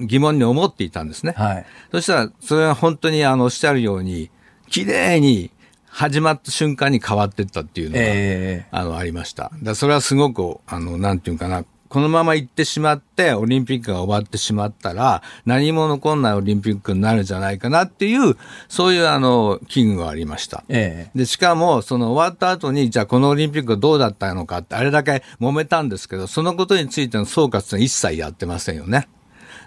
[0.00, 1.34] 疑問に思っていたんですね。
[1.36, 4.30] はい、そしたら、それは本当にあのおっしゃるように、
[4.68, 5.50] 綺麗に
[5.86, 9.50] 始まった瞬間に変わっていったっていうのが、えー、あの、ありました。
[9.62, 18.36] だそれはすごく、あの、なんていうかな、このまま行ってしまって、オリンピックが終わってしまったら、何も残んないオリンピックになるんじゃないかなっていう、
[18.68, 20.62] そういうあの、危惧がありました。
[20.68, 29.08] ええ、で、しかも、その終わった後に、じゃあこのオリンピックはどうだったのかって、あれだけ揉めたんですけど、そのことについての総括は一切やってませんよね。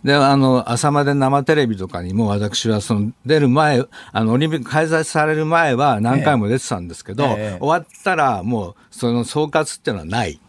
[0.04, 7.58] で、あの、朝まで生テレビとかにも私はその出る前、あの、オリンピック開催される前は何回も出てたんですけど、ええ。
[7.60, 10.40] 終わったらもうその総括っていうのはない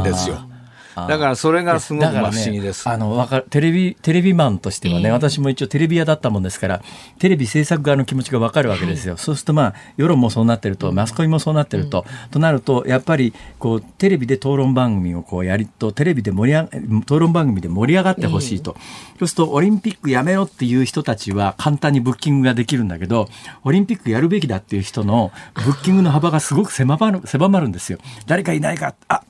[0.00, 0.49] んですよ。
[0.94, 2.88] だからそれがすごく不思議です。
[2.88, 6.82] ね、あのわかテレビテレビマンとしてはね、えー、私も一応テレビ屋だったもんですから、
[7.18, 9.14] テレビ制作側の気持ちがわかるわけですよ。
[9.14, 16.68] はい、そうするとまあ世論もそうなってると、マスコミもそうなってると、うん、となるとやっぱりこうテレビで討論番組をこうやりとテレビで盛り上が
[17.02, 23.28] 討論番組で盛り上がってほしいと、えー、そうするとオリンピックやめろっていう人たちは簡単にブッキングができるんだけど、
[23.64, 27.98] オリンピックやるべきだっていう人のブッキングの幅がすごく狭まる狭まるんですよ。
[28.26, 29.22] 誰かいないかあ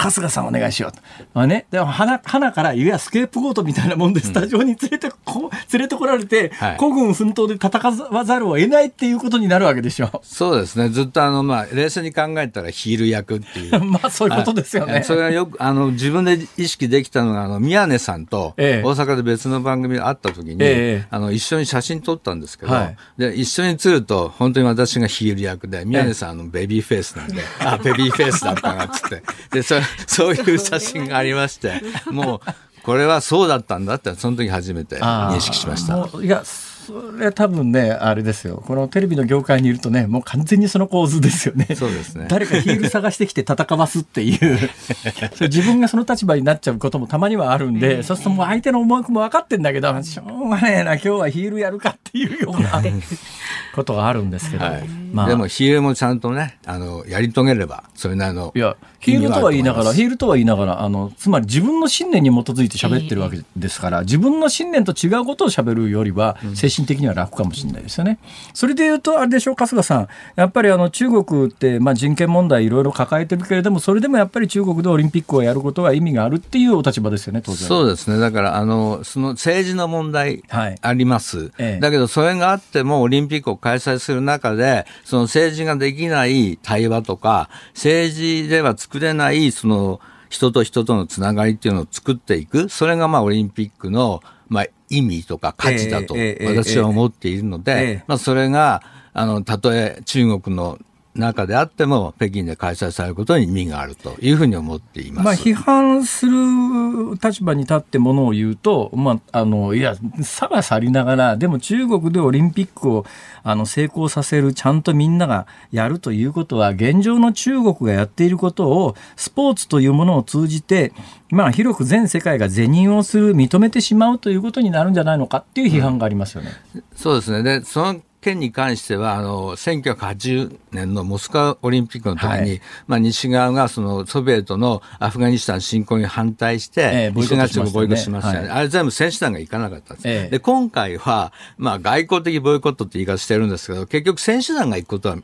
[0.00, 1.00] 春日さんお願いしようと。
[1.34, 10.20] まあね、でも花花からいやスケープゴートみたいなもんでスタジオに連れてこ、連れてこられて、はい、孤軍奮闘で戦わざるを得ないっていうことになるわけでしょ。
[10.22, 10.88] そうですね。
[10.88, 13.82] ずっとあの、まあ、冷静に考えたらヒール役っていう。
[13.84, 15.02] まあ、そういうことですよね。
[15.02, 29.22] それはよく、あの、自分で意識できたのが、あの、宮根さんと大阪で別の番組があった時に、ええ、あの、一緒に写真撮ったんですけど、はい、で、一緒に写ると、本当に私がヒール役で、宮根さん、あの、ベビーフェイスなんで、 あ、ベビーフェイスだったなっつって。
[29.50, 32.50] で、それ、 そういう写真がありまして、もう、
[32.82, 36.08] これはそうだったんだって、その時初めて認識しました。
[36.22, 36.42] いや
[36.88, 38.62] それ多分ねあれですよ。
[38.66, 41.66] このテレビの業界にいるとねもう完全にその構図ですよね。
[41.76, 42.28] そうですね。
[42.30, 44.70] 誰かヒール探してきて戦わすっていう。
[45.38, 52.82] 自分がその立場になっちゃうこともたまにはあるんで、そうするともう相手の思惑も分かってんだけどしょうがねえな今日はヒールやるかっていうような
[53.74, 68.18] ことがあるんですけど、はい、まあ、でもヒールもちゃんとねあのやり遂げればそれなりのいやヒールとは言いながらヒールとは言いながらあのつまり自分の信念に基づいて喋ってるわけですから、自分の信念と違うことを喋るよりは精神的には楽かもしれないですよね。
[68.54, 70.08] それで言うとあれでしょう春日さん。
[70.36, 77.68] やっぱりあの中国って、まあ、人権問題いろいろ抱えてるけれどもそれでもやっぱり中国でオリンピックをやることは意味があるっていうお立場ですよね当然。
[77.68, 78.18] そうですね。
[78.18, 92.68] だからあのその政治の問題あります、はいええ、だけどそれがあってもオリンピックを開催する中でその政治ができない対話とか政治では作れないその人と人とのつながりっていうのを作っていく。
[92.68, 98.82] それがまあオリンピックのまあ意味とか価値だと私は思っているので、まあそれが
[99.12, 100.78] あのたとえ中国の
[101.18, 105.24] 中であっても、北京で開催されることに意味があるというふうに思っています。
[105.24, 113.04] まあ、批判する立場に立ってものを言うと、まあ、あの、いや、差は去りながら、でも中国でオリンピックを
[113.42, 120.92] あの成功させる、ちゃんとみんながやるということは、現状の中国がやっていることを、スポーツというものを通じて、
[121.30, 126.50] まあ、広く全世界が是認をする、認めてしまうということになるんじゃないのかっていう批判がありますよね。
[126.74, 127.42] うん、そうですね。
[127.42, 138.48] で、その件に関しては、あの、1980年のモスクワオリンピックの時に、はい、まあ、西側がそのソビエトのアフガニスタン侵攻に反対して、えー、西側諸国ボイコットしましたよね。
[138.48, 140.08] はい、あれ全部選手団が行かなかったんです。
[140.08, 145.18] えー、で、今回は、まあ、外交的ボイコットって言い方してるんですけど、結局選手団が行くことは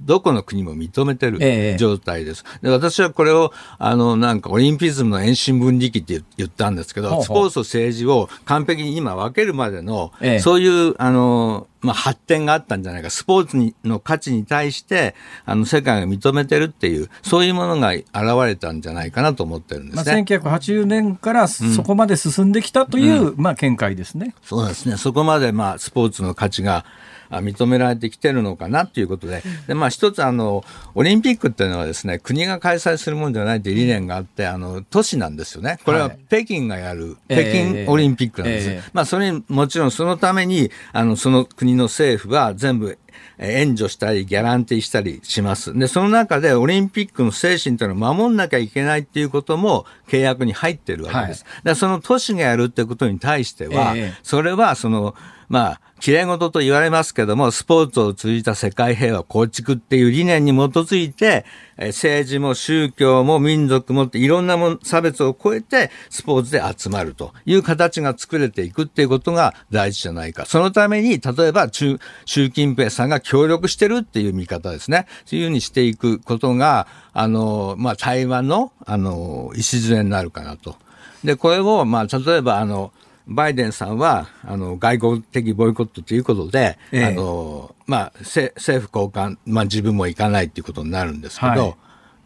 [0.00, 2.44] どこの国も認めてる状態です。
[2.62, 13.10] で私はこれを、あの、なんかオリンピズムの遠心分離期って言ったんですけど、スポーツと政治を完璧に今分けるまでの、そういう、あの、まあ、発展があったんじゃないか。
[13.10, 18.06] スポーツにの価値に対して、あの、世界が認めてるっていう、そういうものが現
[18.46, 20.12] れたんじゃないかなと思ってるんですね。
[20.12, 24.34] まあ、1980年からそこまで進んできたという、うん、まあ、見解ですね。
[24.42, 24.96] そうですね。
[24.96, 26.84] そこまで、まあ、スポーツの価値が、
[27.30, 30.64] 認められてきてるのかなということで、でまあ、一つあの、
[30.94, 35.78] オリンピックっていうのはですね、国が開催するもんじゃないという理念があって、あの、都市なんですよね。
[35.84, 38.70] これは北京がやる、北京オリンピックなんです。
[38.70, 42.98] えーえー、まあ、それにもちろんそのために、あの、その国の政府は全部
[43.38, 45.76] 援助したり、ギャランティーしたりします。
[45.78, 51.44] で、その中でオリンピックの精神というのを守んなきゃいけないっていうことも契約に入ってるわけです。
[51.44, 55.14] はい、だその都市がやるってことに対しては、えー、それはその、
[55.48, 61.44] まあ、綺麗事と言われますけども、スポーツを通じた世界平和構築っていう理念に基づいて、
[61.78, 70.44] 政治も宗教も民族もっていろんなも差別を超えてスポーツで集まるという形が作れていくっていうことが大事じゃないか。
[70.46, 75.06] そのために、例えば中、習近平さんが協力してるっていう見方ですね。
[75.24, 80.76] そういうふうにしていくことが、あの、まあ、台湾の、あの、礎になるかなと。
[81.24, 82.92] で、これを、まあ、例えば、あの、
[83.28, 91.74] バイデンさんはあの外交的ボイコットということで、ええ、あのまあ、政府高官、まあ、自分も行かないということになるんですけど、はい、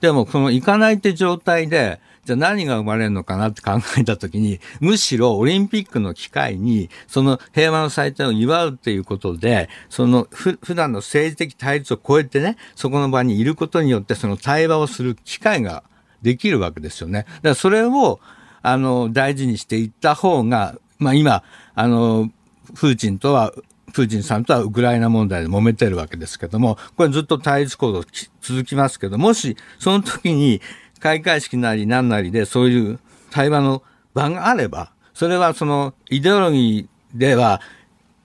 [0.00, 15.84] でも、この行かないって状態で、じゃあ何が生まれるのかなって考えたときに、むしろオリンピックの機会に、その平和の祭典を祝うっていうことで、そのふ普段の政治的対立を超えてね、そこの場にいることによって、その対話をする機会が
[16.22, 17.20] できるわけですよね。
[17.20, 18.20] だからそれを、
[18.62, 21.42] あの、大事にしていった方が、まあ今、
[21.74, 22.30] あの、
[22.74, 23.52] プーチンとは、
[23.92, 28.04] プーチンさんとはウクライナ問題で揉めてるわけですけども、これずっと対立行動
[28.40, 30.62] 続きますけど、もしその時に
[31.00, 32.98] 開会式なり何なりでそういう
[33.30, 33.82] 対話の
[34.14, 37.60] 場があれば、それはそのイデオロギーでは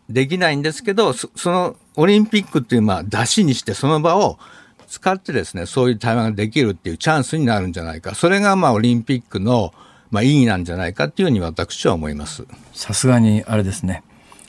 [0.10, 4.40] できないんですけど、そのオリンピックっていうまあ出しにしてその場を
[4.88, 8.16] 使ってですね、そういう対話ができるっていうチャンスになるんじゃないか。
[8.16, 9.74] それがまあオリンピックの
[10.12, 12.46] まあ、意義なんじゃないかっていうふうに私は思います。
[12.74, 14.04] さすがにあれですね。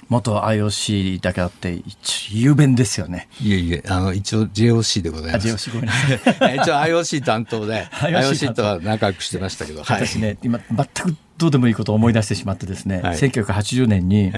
[0.09, 1.83] 元 IOC だけあって
[2.31, 3.29] 雄弁ですよね。
[3.43, 5.49] いえいえあの一応 JOC でございます。
[5.49, 6.57] JOC ごめんなさい。
[6.57, 14.33] 一応 IOC 担当で IOC とは仲良くしてましたけど、はい、私ね今全くどうでもいいことを思い出してしまってですね、はい、1980年に、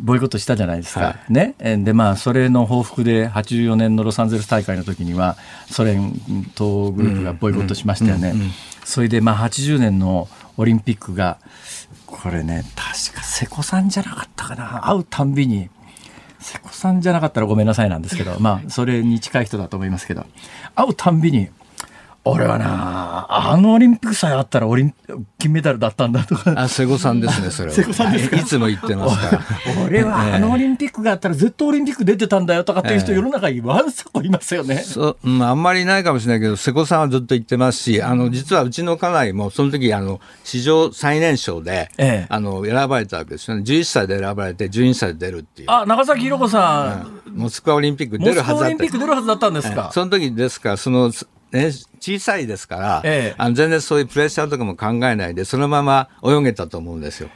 [0.00, 1.00] ボイコットしたじゃないですか。
[1.00, 1.54] はい、ね。
[1.58, 5.36] で、まあ、それの報復で、84年のロサンゼルス大会の時には、
[5.70, 6.12] ソ連
[6.54, 8.34] 党グループがボイコットしましたよね。
[8.84, 11.38] それで、まあ、80年のオリンピックが、
[12.06, 14.88] これね、確か瀬古さんじゃなかったかな。
[14.88, 15.68] 会うたんびに、
[16.40, 20.26] 瀬古さんじゃなかったらごめんなさいなんですけど、まあ、それに近い人だと思いますけど、
[20.74, 21.48] 会うたんびに、
[22.24, 24.94] 俺はなあのオリンピックさえあったらオリン
[25.38, 26.54] 金メダルだったんだとか。
[26.56, 27.74] あ、瀬古さんですね、それは。
[27.74, 28.36] 瀬古さんですか？
[28.36, 29.42] いつも言ってますから。
[29.84, 34.76] 俺はあのオリンピックがあったらずっとオリンピック出てたんだよとかっていう人、世の中にわんさこいますよね。
[34.78, 43.64] そう、うん、あんまりないかもしれないけど、瀬古さんはずっと言ってますし、あの、実はうちの家内も、その時、あの、史上最年少で、ええ、あの、選ばれたわけですよね。
[43.66, 45.70] 11歳で選ばれて、12歳で出るっていう。
[45.72, 47.30] あ、長崎弘子さん。
[47.30, 48.58] うん、モスクワオリンピック出るはずだった。
[48.58, 49.90] モスクワオリンピック出るはずだったんですか？
[49.92, 51.10] その時ですから、その、
[51.52, 57.28] ね、小さいですから、ええ、あの全然そういうプレッシャーとかも考えないで、そのまま泳げたと思うんですよ。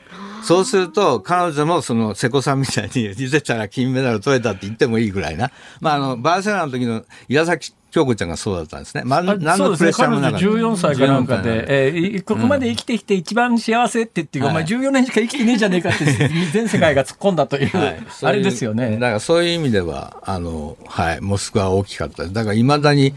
[0.42, 5.50] そうすると、彼女もその瀬古さんみたいに、実たら金メダル取れたって言ってもいいぐらいな。
[5.80, 9.02] まあ、あの、バーセロナの時の岩崎京子ちゃんがそうだったんですね。
[9.04, 10.46] まあ、何のプレッシャーもなかった。
[10.46, 16.04] ね、14歳かなんかで、えー、ここまで生きてきて一番幸せって言っていうか、うん、お前14年しか生きてねえじゃねえかって、
[16.52, 18.98] 全世界が突っ込んだという、はい、あれですよね。
[18.98, 22.24] だからそういう意味では、あの、はい、モスクワは大きかった。
[22.24, 23.14] だから未だに、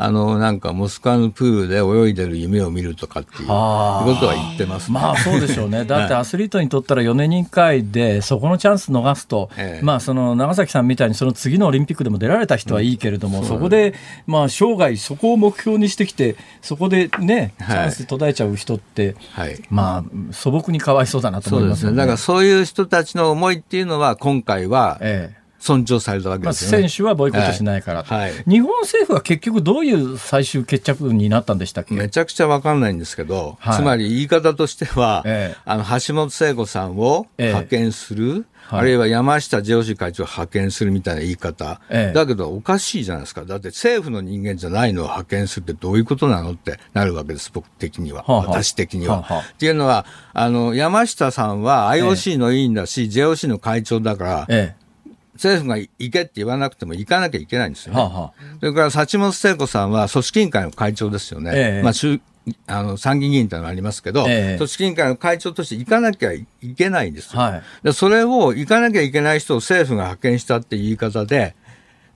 [0.00, 5.84] あの、なんかモスクワのプールで泳いでる夢を見るとかっていうことは言ってます、ね、まあそうでしょうね。
[5.86, 13.92] だってアスリートにとったら4年に1回で、そこのチャンス逃すと、ええ、まあその長崎さんみたいにその次のオリンピックでも出られた人はいいけれども、うん、そこで、
[14.28, 21.96] まあ生涯そこを目標にしてきて、そこでね、チャンス途絶えちゃう人って、はい、まあ素朴にかわいそうだなと思います、ね、そうですね。
[21.96, 31.94] だからそういう人たちの思いっていうのは今回は、ええ尊重されたわけですよね、まあ、選手はボイコットしないから、はい、日本政府は結局どういう最終決着になったんでしたっけ？
[31.94, 49.22] めちゃくちゃ分かんないんですけど、はい、つまり言い方としては、ええ、あの橋本聖子さんを派遣する、えあるいは山下 JOC 会長を派遣するみたいな言い方、ええ、だけどおかしいじゃないですか、だって政府の人間じゃないのを派遣するってどういうことなのってなるわけです、僕的には、はあはあ、私的には。
[49.22, 50.04] はっていうのは
[50.34, 54.77] あの、山下さんは IOC の委員だし、ええ、JOC の会長だから、ええ
[55.38, 58.00] 政府が行けって言わなくても行かなきゃいけないんですよね。
[58.00, 61.52] はあはあ、それから幸本聖子さんは組織委員会の会長ですよね。
[61.54, 61.92] ええ、まあ
[62.66, 67.40] あの参議院議員というのがありますけど、え組織委員会の会長として行かなきゃいけないんですよ。
[67.40, 71.54] はい、でそれを行かなきゃいけない人を政府が派遣したっていう言い方で、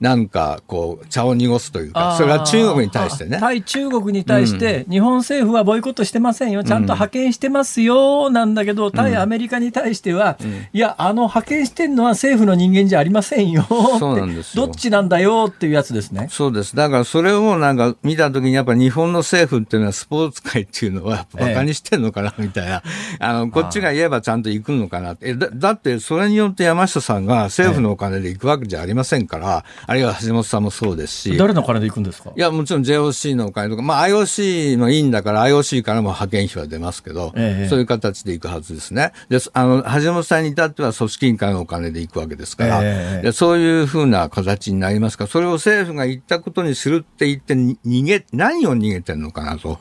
[0.03, 3.37] なんかこう茶を濁すというか、それは中国に対してね。
[3.39, 8.29] 対中国に対して、日本政府はボイコットしてませんよ、ちゃんと派遣してますよ。
[8.29, 10.37] なんだけど、対アメリカに対しては、
[10.73, 13.65] いや、あの派遣してるのは政府の人間じゃありませんよ。
[13.97, 16.27] そうなんですどっちなんだよっていうやつですね。
[16.29, 16.75] そうです。
[16.75, 22.83] だからそれをなんか見たときに、やっぱ日本の政府っていうのはスポーツ界っていうのは、バカにしてんのかなみたいな、
[23.19, 25.33] あのこっちが言えばちゃんと行くのかなって。
[25.33, 25.47] だ。
[25.53, 31.37] だってそれによって山下さんが政府のお金で行くわけじゃありませんから、あるいは橋本さんもそうですし。
[31.37, 32.31] 誰の金で行くんですか？
[32.35, 39.11] いや、もちろん JOC のお金とか、まあ IOC の委員だから IOC からも派遣費は出ますけど、ええ、そういう形で行くはずですね。
[39.29, 49.77] で、あの、橋本さんに至っては組織委員会のお金で行くわけですから、え、でそういうふうな形になりますから、それを政府が言ったことにするって言って逃げ、何を逃げてるのかなと。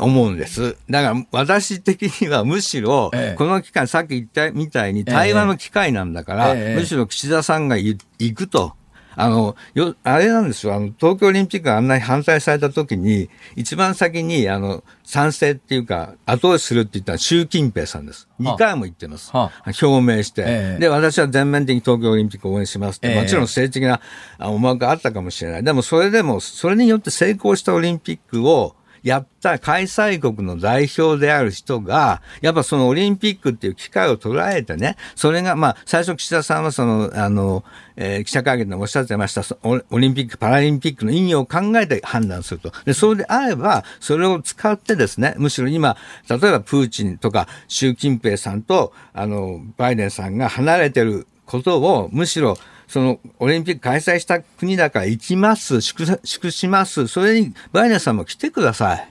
[0.00, 0.76] 思うんです。
[0.88, 7.98] だから私的にはむしろ、この機会、さっき言ったみたいに対話の機会なんだから、むしろ岸田さんが行
[8.32, 8.74] くと。
[9.20, 18.28] あの、よ、あれなんですよ、あの、東京オリンピックがあんなに反対された時に、一番先に、あの、賛成っていうか、後押しするって言ったら習近平さんです。
[18.38, 19.32] 二回も言ってます。
[19.32, 24.00] はあ、表明して、えー、で、私は全面的に東京オリンピックを応援しますって、もちろん政治的な
[24.38, 25.64] 思惑があったかもしれない。
[25.64, 37.64] でも、それでも、それによって成功したオリンピックを、やった開催国の代表である人が、やっぱそのオリンピックっていう機会を捉えてね、それが、まあ、最初岸田さんはその、あの、
[37.96, 42.72] えー、記者会見でもおっしゃってました、オリンピック、パラリンピックの意義を考えて判断すると。
[42.84, 45.96] で、それであれば、それを使ってですね、むしろ今、
[46.28, 52.56] 例えばプーチンとか習近平さんと、あの、バイデンさんが離れてることを、むしろ、
[52.88, 59.08] そのオリンピック開催した国だから行きます、祝祝します、それにバイデンさんも来てください。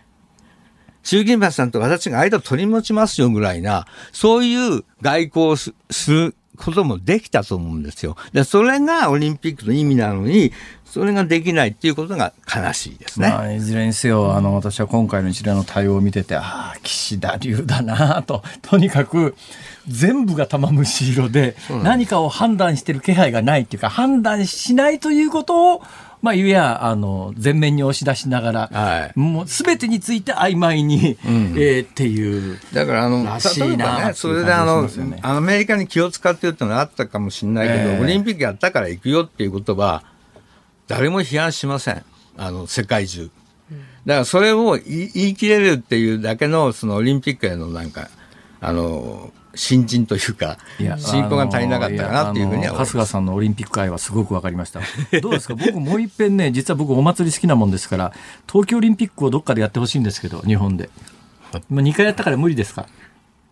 [1.03, 5.73] 習近平さんと私が間を取り持ちますよぐらいな、そういう外交をす
[6.11, 8.17] ることもできたと思うんですよ。
[8.33, 10.51] で、それがオリンピックの意味なのに、
[10.83, 13.29] それができないっていうことが悲しいですね。
[13.29, 19.35] まあ、いずれにせよ、あの、私は今回の一連の対応を見てて、ああ、岸田流だなと、とにかく、
[19.87, 25.81] 全部が玉虫色で、何かを判断してる気配がないっていうか、判断しないということを、
[26.21, 32.59] まあ、いや、あの、前面に押し出しながら、はい、もうすべてについて曖昧に、うん、えー、っていう。
[32.73, 34.89] だから、あの、らしいな、ね、それであの、
[35.21, 40.03] アメリカに気を使ってるってのがあったかもしれないけど、えー、オリンピックやったから行くよっていうことは、
[40.87, 42.03] 誰も批判しません。
[42.35, 43.29] あの、世界中。
[44.05, 48.09] だからそれを言い切れるっていうだけの、そのオリンピックへのなんか、
[48.59, 50.57] あの、新人というか、
[50.97, 54.79] 進行が足りなかったかなっていうふうには春日さんのオリンピック愛はすごく分かりました。
[55.21, 55.55] どうですか？
[55.55, 58.13] 僕もう一遍ね、実は僕お祭り好きなもんですから、
[58.49, 60.89] 東京オリンピックをどっかでやってほしいんですけど、日本で。
[61.69, 62.85] まあ、2回やったから無理ですか？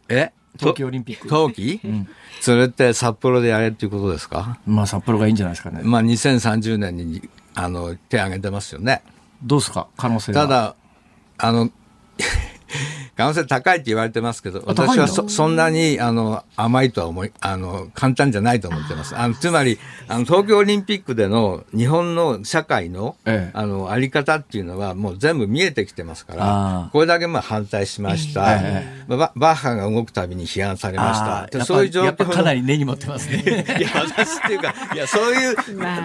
[0.10, 0.32] え？
[0.60, 1.28] 東京オリンピック。
[1.28, 2.08] 冬季、うん、
[2.39, 4.60] それって札幌でやれっていうことですか？
[4.66, 5.82] まあ札幌がいいんじゃないですかね。
[5.84, 9.01] まあ2030年にあの手挙げてますよね。
[9.43, 9.88] どうですか？
[9.97, 10.76] 可能性ただ、
[11.38, 11.70] あの、
[13.18, 19.16] 可能性高いって言われてますけど、私はそそんなにあの甘いとは思い、あの、簡単じゃないと思ってます。
[19.16, 31.66] あのつまり、あの、東京オリンピックでの日本の社会の、ええ、あの、あり方っていうのはもう全部見えてきてますから、これだけまあ反対しました、ええ、バッハが動くたびに批判されました。
[31.66, 33.43] そういう状況かなり根に持ってますね。
[33.80, 35.55] いや、私っていうか、いや、そういう、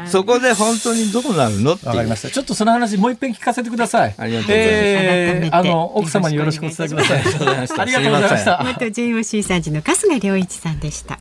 [0.06, 2.30] そこで本当にどうなるのってわかりました。
[2.30, 4.14] ちょっとその話もう一遍聞かせてください。
[4.16, 4.70] ありがとうございます。
[4.72, 7.22] えー、あの、奥様によろしくお伝えください。
[7.24, 7.80] ださい。
[7.80, 8.64] ありがとうございました。
[8.64, 11.18] 元 JOC 参事の春日良一さんでした。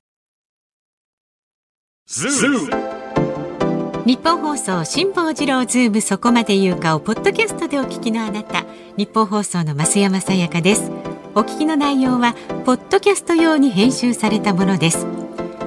[4.05, 8.65] ニッポン放送辛坊治郎ズームそこまで言うかをポッドキャストでお聞きのあなた
[8.97, 10.89] ニッポン放送の増山さやかです
[11.35, 12.33] お聞きの内容は
[12.65, 15.05] ポッドキャスト用に編集されたものです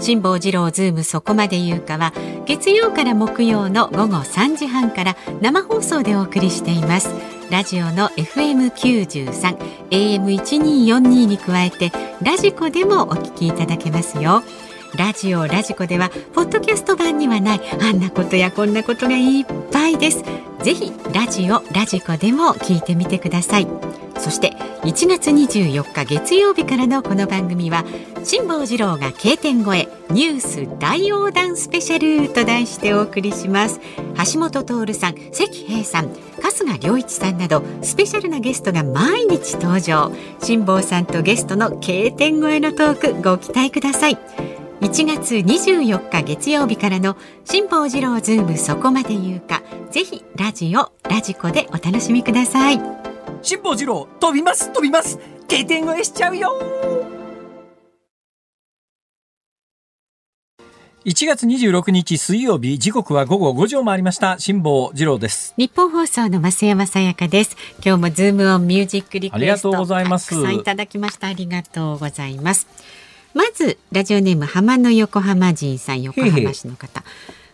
[0.00, 2.12] 辛坊治郎ズームそこまで言うかは
[2.44, 7.14] 月曜から木曜の午後3時半から生放送でお送りしています
[7.52, 9.58] ラジオの FM93
[9.90, 11.92] AM1242 に加えて
[12.22, 14.42] ラジコでもお聞きいただけますよ。
[14.96, 20.22] ラジオラジコではポッドキャスト版にはないあんなことやこんなことがいっぱいです。
[20.62, 23.66] ぜひラジオラジコでも聞いてみてください。
[24.18, 27.84] そして1月24日月曜日からのこの番組は
[28.22, 33.80] 辛坊治郎が K 点越えニュース大横断スペシャルと題してお送りします。
[34.32, 36.10] 橋本徹さん関平さん
[36.42, 40.12] 春日良一さんなどスペシャルなゲストが毎日登場。
[40.40, 44.51] 辛坊さんとゲストの K 点越えのトークご期待ください。
[44.82, 49.62] 1月24日月曜日からの辛坊治郎ズームそこまで言うか。
[49.92, 52.80] ぜひラジオラジコでお楽しみください。
[53.42, 55.20] 辛坊治郎飛びます飛びます。
[55.46, 56.60] 経点越えしちゃうよ。
[61.04, 64.36] 1月26日水曜日時刻は午後5時を回りました。
[64.40, 65.54] 辛坊治郎です。
[65.56, 67.56] 日本放送の増山さやかです。
[67.84, 70.30] 今日もズームオンミュージックリクエストありがとうございます。
[70.30, 71.28] たくさんいただきました。
[71.28, 72.66] ありがとうございます
[73.34, 77.02] まずラジオネーム浜の横浜人さん横浜市の方。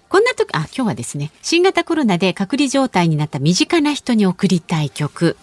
[0.09, 5.37] こんな時あ今日はですね新型コロナで隔離状態になった身近な人に送りたい曲。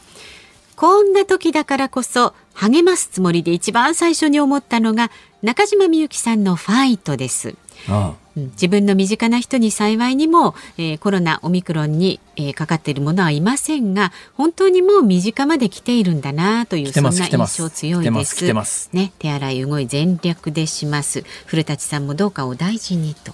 [0.76, 5.10] こんな時だからこそ励ますつもりで一番最初に思ったのが
[5.42, 7.56] 中島みゆきさんのファイトです
[7.90, 18.90] ああ自分の身近な人に幸いにも、えー、コロナオミクロンに、えー、かかっている者はいませんが本当にもう身近まで来ているんだなというそんな印象強いです。
[18.92, 21.24] ね、手洗い動い全力でします。
[21.46, 23.34] 古舘さんもどうかお大事にと。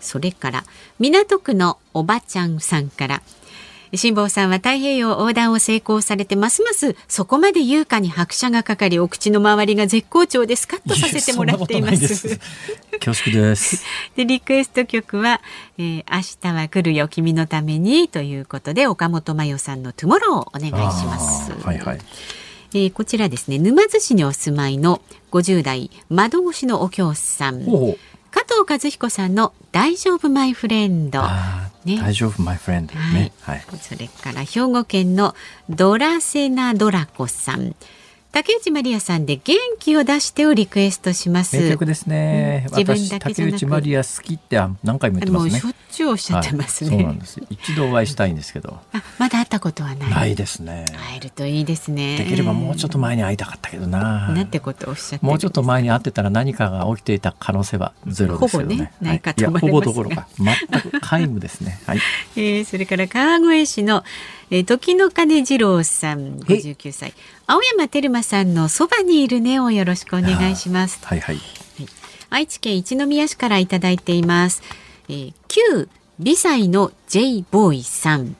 [0.00, 0.64] それから
[0.98, 3.22] 港区のおばちゃんさんから
[3.94, 6.94] 辛坊さんは太平洋横断を成功されてますます。
[7.08, 12.38] そこまで優香に拍車がかかりお口の周りが絶好調でスカッとさせてもらっています。
[13.00, 13.84] 恐縮です。
[14.16, 15.40] でリクエスト曲は、
[15.78, 21.52] えー、明日は来るよ君のためにということで岡本真代さんのトゥモローをお願いします。
[21.64, 21.98] はいはい。
[22.74, 27.64] えー、こちらですね沼津市にお住まいの50代窓越しのお京さん。
[28.30, 31.22] 加藤和彦さんの大丈夫マイフレンド
[31.96, 35.34] ね、大丈夫マイフレンド、ね、はい、それから兵庫県の
[35.70, 37.74] ドラセナドラコさん
[38.30, 41.58] 竹内まりやさんで元気を出してをリクエストします。
[41.58, 42.66] 名曲ですね。
[42.70, 45.60] うん、私竹内まりや好きって何回も言ってますね。
[45.60, 46.90] しょっちゅうおっしゃってますね。
[46.90, 47.40] はい、そうなんです。
[47.48, 48.78] 一度お会いしたいんですけど。
[48.92, 50.10] あ、まだ会ったことはない。
[50.10, 50.84] ないですね。
[51.10, 52.18] 会えるといいですね。
[52.18, 54.28] できればもうちょっと前に会いたかったけどな。
[54.28, 58.76] なんてことをおっしゃってもうちょっと前に会ってたら何かが起きていた可能性はゼロですよね。
[58.76, 61.80] ほぼね、ないかと思います、はい、ほぼどころか全く皆無ですね。
[61.86, 62.00] はい。
[62.36, 64.04] えー、それから川越市の
[64.50, 67.14] えー、時の金次郎さん59歳。
[67.46, 71.04] 青山テルマさんのそばにいるねをよろしくお願いします。
[71.04, 71.48] はいはい、はい、
[72.30, 74.62] 愛知県一宮市からいただいています、
[75.08, 75.88] えー、旧
[76.18, 78.36] 美歳の J ボーイさん、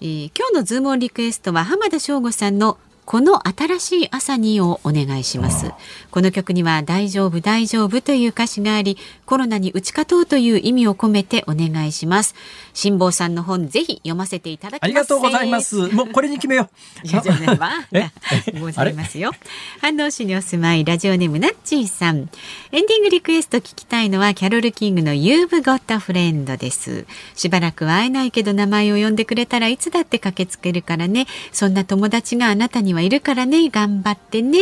[0.00, 5.72] えー、今日のズームオンリクエストは浜田省吾さんのこの新しい朝にをお願いします。
[6.10, 8.96] この曲には大丈夫大丈夫という歌詞があり
[9.26, 12.34] コロナに打ち勝とうという意味を込めてお願いします。
[12.72, 14.84] 辛坊さんの本ぜひ読ませていただきます。
[14.84, 15.76] ありがとうございます。
[15.92, 16.70] もうこれに決めよ
[17.04, 17.06] う。
[17.06, 17.88] いやじゃあまあ
[18.58, 19.32] ございますよ。
[19.80, 22.30] 反応市にお住まいラジオネームナッチーさん。
[22.72, 27.04] エンディングリクエスト聞きたいのはキャロルキングの You've Got a Friend です。
[27.36, 31.26] しばらくは会えないけど名前を呼んでくれたらいつだって駆けつけるからね。
[31.52, 34.58] そんな友達があなたにはいるからね頑張ってね。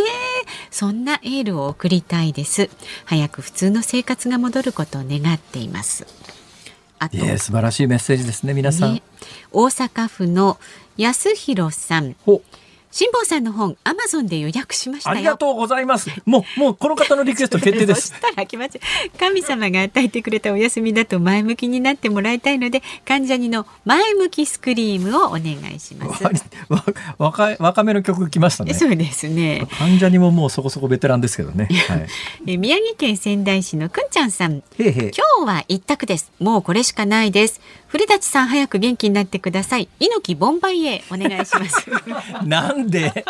[0.70, 2.70] そんなエールを送りたいです。
[3.04, 6.06] 早く普通の生活が戻ることを願っています。
[6.98, 9.02] あと素晴らしいメッセージですね皆さん、ね、
[9.50, 10.56] 大阪府の
[10.96, 12.14] 安弘さん
[12.92, 16.10] 辛坊さんの本アマゾンで予約しましたありがとうございます。
[16.26, 18.12] もうもうこの方のリクエスト決定で す。
[19.18, 25.42] 神様が与えてくれたお休みだと前向きになってもらいたいので関ジャニの前向きスクリームをお願
[25.74, 26.22] いします。
[27.16, 28.74] 若若めの曲来ましたね。
[28.74, 29.66] そうですね。
[29.78, 31.96] 関ジャニももうそこそこベテランですけどね、 は
[32.44, 34.62] い、宮城県仙台市のくんちゃんさん。
[34.78, 35.12] 今日
[35.46, 36.30] は一択です。
[36.40, 37.58] もうこれしかないです
[37.92, 39.86] 古舘さん早く元気になってください。
[40.00, 41.86] 猪木ボンバイエお願いします。
[42.46, 43.22] なんで？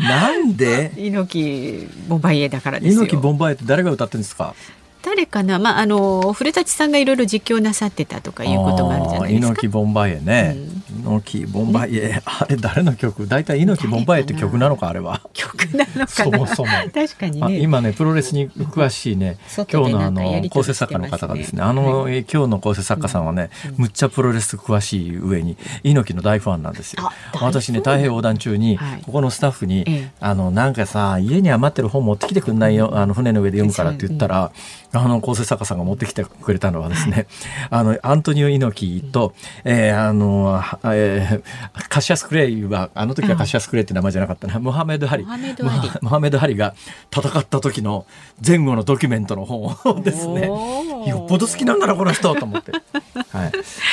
[0.00, 0.90] なんで？
[0.96, 4.56] 猪木ボンバイエだからです猪木ボンバイエって誰が歌ってるんですか？
[5.02, 9.46] 誰かな、まあ、あの古舘さんがいろいろ実況なさってたとかいうこともあるじゃないですか。
[9.46, 13.26] 猪木ボンバイエね、うん、猪木ボンバイエあれ誰の曲？
[13.26, 15.20] 大体猪木ボンバイエって曲なのかあれは。
[15.32, 16.70] 曲なのそもそも。
[16.92, 27.10] 確かに、ね、今ねプロレスに詳しいね今日のあの構成作家の方がですねあの、はい、今日の構成作家さんはね、うん、むっちゃプロレス詳しい上に猪木の大ファンなんですよ。
[27.40, 34.52] 私ね太平洋横断中に、はい、ここのスタッフに、ええ、あのなんかさ家に余ってる本持ってきてくんないよあの船の上で読むからって言ったら、
[34.92, 37.26] うん、あの構成作家さんが持ってきてくれたのはですね、はい、
[37.70, 39.34] あのアントニオ猪木と、
[39.64, 40.60] えー、あの、
[40.96, 44.58] えー、カシアス・クレイはあの時はカシアス・クレイって名前じゃなかったな。
[44.60, 45.24] モハメド・ハリ。
[45.24, 46.60] モハメド・ハリ。
[46.60, 46.74] が
[47.10, 48.06] 戦った時の
[48.46, 50.46] 前後のドキュメントの本を ですね。
[50.46, 52.72] よっぽど好きなんだなこの人と思って、
[53.32, 53.52] はい。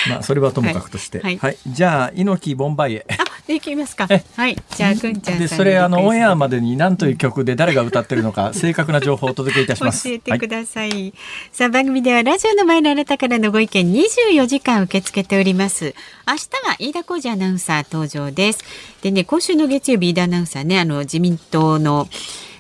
[0.10, 4.08] まあ、それはともかくとして、はい、はい、じゃあ猪木ボンバイエあいきますか。
[4.08, 4.58] はい。
[4.76, 10.08] じゃあくんちゃんでそれあのオンエアまでに何という曲で誰が歌ってるのか正確な情報をお届けいたします。
[10.10, 11.14] 教えてください、はい、
[11.52, 15.96] さあ番組ではラジオの前のあなたからのご意見24時間受け付けております。
[16.28, 18.64] 明日は飯田浩二アナウンサー登場です。
[19.02, 22.08] でね今週の月曜日飯田アナウンサーねあの自民党の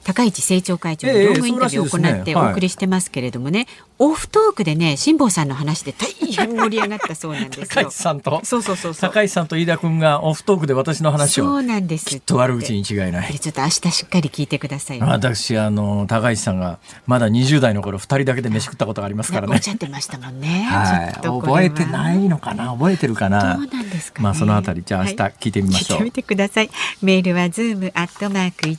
[0.08, 3.68] 高市政調会長の業務インタビューを行ってお送りしてますけれどもね、
[3.99, 8.39] オフトークでね辛坊さんの話で大変盛り上がったそうなんです 高市さんと？
[8.45, 12.05] そうそうそう高市さんと飯田君がオフトークで私の話をそうなんです。
[12.05, 13.38] きっと悪口に違いない。
[13.38, 19.55] ちょっと明日しっかり聞いてください、ね、私あの高市さんがまだ20代の頃2人だけで飯食ったことがありますからね。
[19.55, 22.72] おっしゃってましたもんね、はい、覚えてないのかな？
[22.72, 23.58] 覚えてるかな？
[23.58, 26.70] どうなんですか、ね、まあそのあたりじゃあ明日聞いてみましょう、はい、聞いてみてください。
[27.01, 28.70] メールはズームアットマーク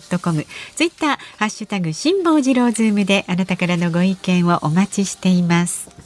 [0.00, 6.00] 1242.com ツイッターハッシュタグ辛坊治郎ズームであなたからのご意見をお待ちしています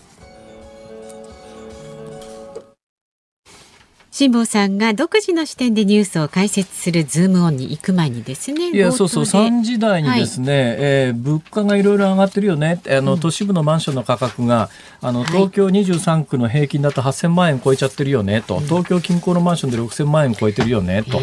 [4.14, 8.70] 辛坊さんが独自の視点でニュースを解説するズームオンに行く前にですね。
[8.70, 12.80] いや、そうそう、3時台にですね、はい、えー、物価がいろいろ上がってるよね。
[12.88, 14.70] あの、都市部のマンションの価格が、
[15.00, 18.60] あの、東京23区の平均だと8000万円超えちゃってるよね、と。
[18.60, 21.18] 東京近郊のマンションで6000万円超えてるよね、と。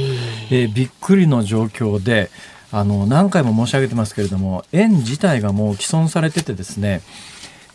[0.50, 2.30] えー、びっくりの状況で、
[2.72, 7.02] あの、何回も申し上げてますけれども、円自体がもう既存されててですね、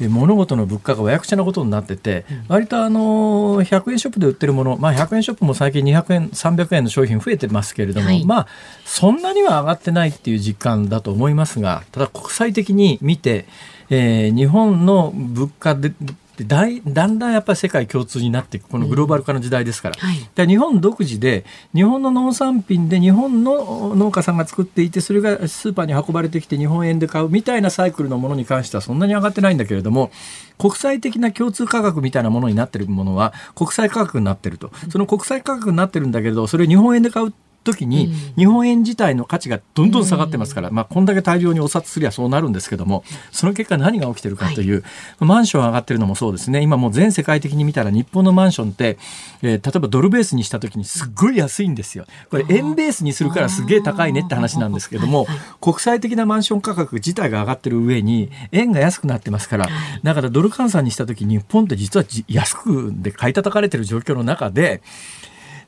[0.01, 8.47] 物事の物価がおやくちゃなことになってて、割とあの100円ショップで売ってるもの、まあ、100円ショップも最近200円300円の商品増えてますけれども、はい、まあ
[8.85, 13.47] そんなには上がってないっていう実感だと思いますがただ国際的に見て、
[13.89, 15.93] えー、日本の物価で
[16.37, 18.69] でだいだんだんやっぱり世界共通になっていく。
[18.69, 30.11] このグローバル化の時代ですから、うんはい、で日本独自で日本の農産品で日本の農家さんが作っていてそれがスーパーに運ばれてきて日本円で買うみたいなサイクルのものに関してはそんなに上がってないんだけれども
[30.59, 37.33] 国際的な共通価格みたいなものになってるものは国際価格になってるとその国際価格になってるんだけれどそれを日本円で買う
[37.67, 44.83] 時に日本円自体の価値がどんどん下がってますから、まあ、こんだけ大量にお札すりゃそうなるんですけどもその結果何が起きてるかという、
[45.21, 46.63] マンション上がってるのもそうですね。
[46.63, 48.97] 今もう全世界的に見たら日本のマンションって、
[49.43, 52.07] えー、例えばドルベースにした時にすっごい安いんですよ。
[52.31, 55.27] これ円ベースにするからすげえ高いねって話なんですけども
[55.61, 59.69] 国際的なマンション価格自体が上がってる上に円が安くなってますから
[60.03, 64.83] だからドル換算にした時日本って実は安くで買い叩かれてる状況の中で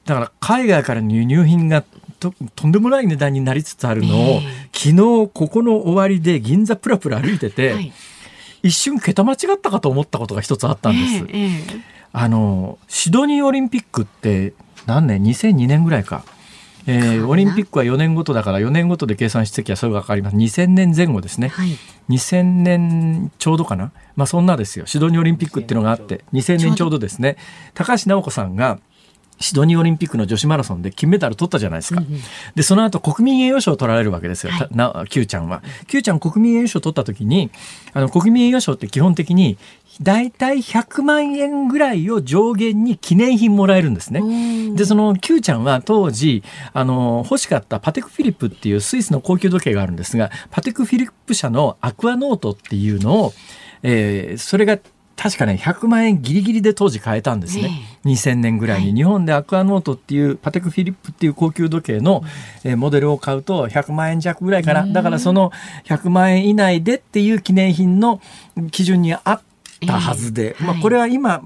[0.09, 1.85] だから海外からの輸入品が
[2.19, 4.41] ととんでもない値段になりつつあるのを、
[4.73, 7.93] 昨日ここの終わりで銀座プラプラ歩いてて、はい、
[8.63, 11.27] 一瞬桁間違ったかと思ったことが一つあったんです。
[11.29, 11.83] えー、
[12.13, 14.55] あのシドニーオリンピックって
[14.87, 16.25] 何年？2002年ぐらいか。
[16.87, 20.37] えー、オリンピックは4年ごとだから4年ごとで計算してきゃそれが分かります。
[20.37, 21.77] 2000年前後ですね、はい、
[22.09, 23.93] 2000年ちょうどかな？
[24.17, 24.87] まあそんなですよ。
[24.87, 27.37] シドニーオリンピックっていうのがあって2000年ちょうどですね。
[27.75, 28.79] 高橋尚子さんが
[29.41, 32.01] シドニーオリンピックの女子マラソンで金メダル取ったじゃないですか。
[32.01, 32.21] うんうん、
[32.55, 34.53] で、その後国民栄誉賞を取られるわけですよ。
[34.53, 35.63] はい、な、Q ちゃんは。
[35.87, 37.51] Q ちゃん国民栄誉賞を取った時に、
[37.93, 39.59] あの、国民栄誉賞って基本的に、
[40.01, 44.75] 大体100万円ぐらいを上限に記念品もらえるんですね。
[44.75, 53.33] で、その Q ちゃんは当時、あの、欲しかったパテクフィリップっていうスイスの高級時計があるんですが、パテクフィリップ社のアクアノートっていうのを、
[53.83, 54.79] えー、それが
[55.19, 57.71] 確かね100万円ギリギリで当時買えたんですね、ね
[58.05, 62.23] 2000年ぐらいに、はい、日本でアクアノートっていうパテクフィリップっていう高級時計の、
[62.65, 65.51] えー、モデルを買うと100万円弱ぐらいかなだからその
[65.85, 68.23] 100万円以内でっていう記念品の
[68.71, 69.43] 基準にあっ
[69.87, 71.43] たはずで、えー、まあ、これは今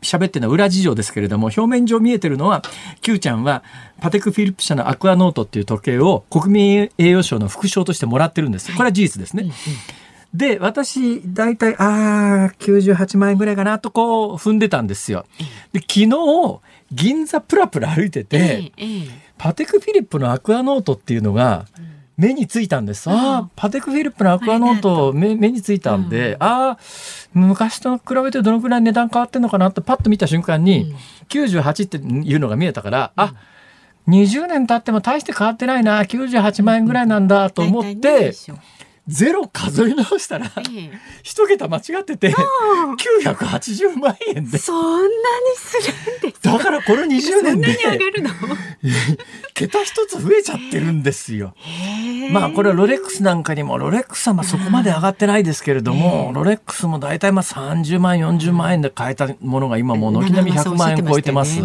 [0.00, 2.62] 喋ってるのは裏事情ですけれども表面上見えてるのは
[3.02, 3.64] Q ちゃんは
[4.00, 8.72] パテクフィリップ社のアクアノートっていう時計を国民栄誉賞の副賞としてもらってるんです。
[8.72, 9.42] これは事実ですね。
[9.42, 10.05] はいうんうん
[10.36, 15.24] で、私、大体、ああ、98万円ぐらいかなとこう踏んでたんですよ。
[15.72, 16.60] で、昨日、
[16.92, 18.72] 銀座プラプラ歩いてて、
[19.38, 21.66] パテクフィリップのアクアノートっていうのが、
[22.16, 23.10] 目についたんです。
[23.10, 26.78] ああ、パテクフィリップのアクアノート目目についたんで、うん、ああ、
[27.34, 30.96] 昔と比べてどのくらい値段変わってんのかなってパッと見た瞬間に、うん、
[31.28, 33.34] 98っていうのが見えたから、うん、あ
[34.08, 38.32] 20年経っても大して変わってないな98万円ぐらいなんだと思って、
[39.08, 40.50] ゼロ数え直したら、
[41.22, 42.34] 一桁間違ってて、
[43.24, 44.58] 980万円で。
[44.58, 45.10] そんなに
[45.56, 45.76] す
[46.20, 47.78] るんですだからこの20年で、
[49.54, 51.54] 桁一つ増えちゃってるんですよ。
[52.32, 54.44] まあこれはロレックスなんかにも、ロレックスはまあ。
[54.44, 61.60] そこまで上がってないですけれども、ロレックスも大体まあ30万、40万円で買えたものが今もう軒並み100万円超えてます。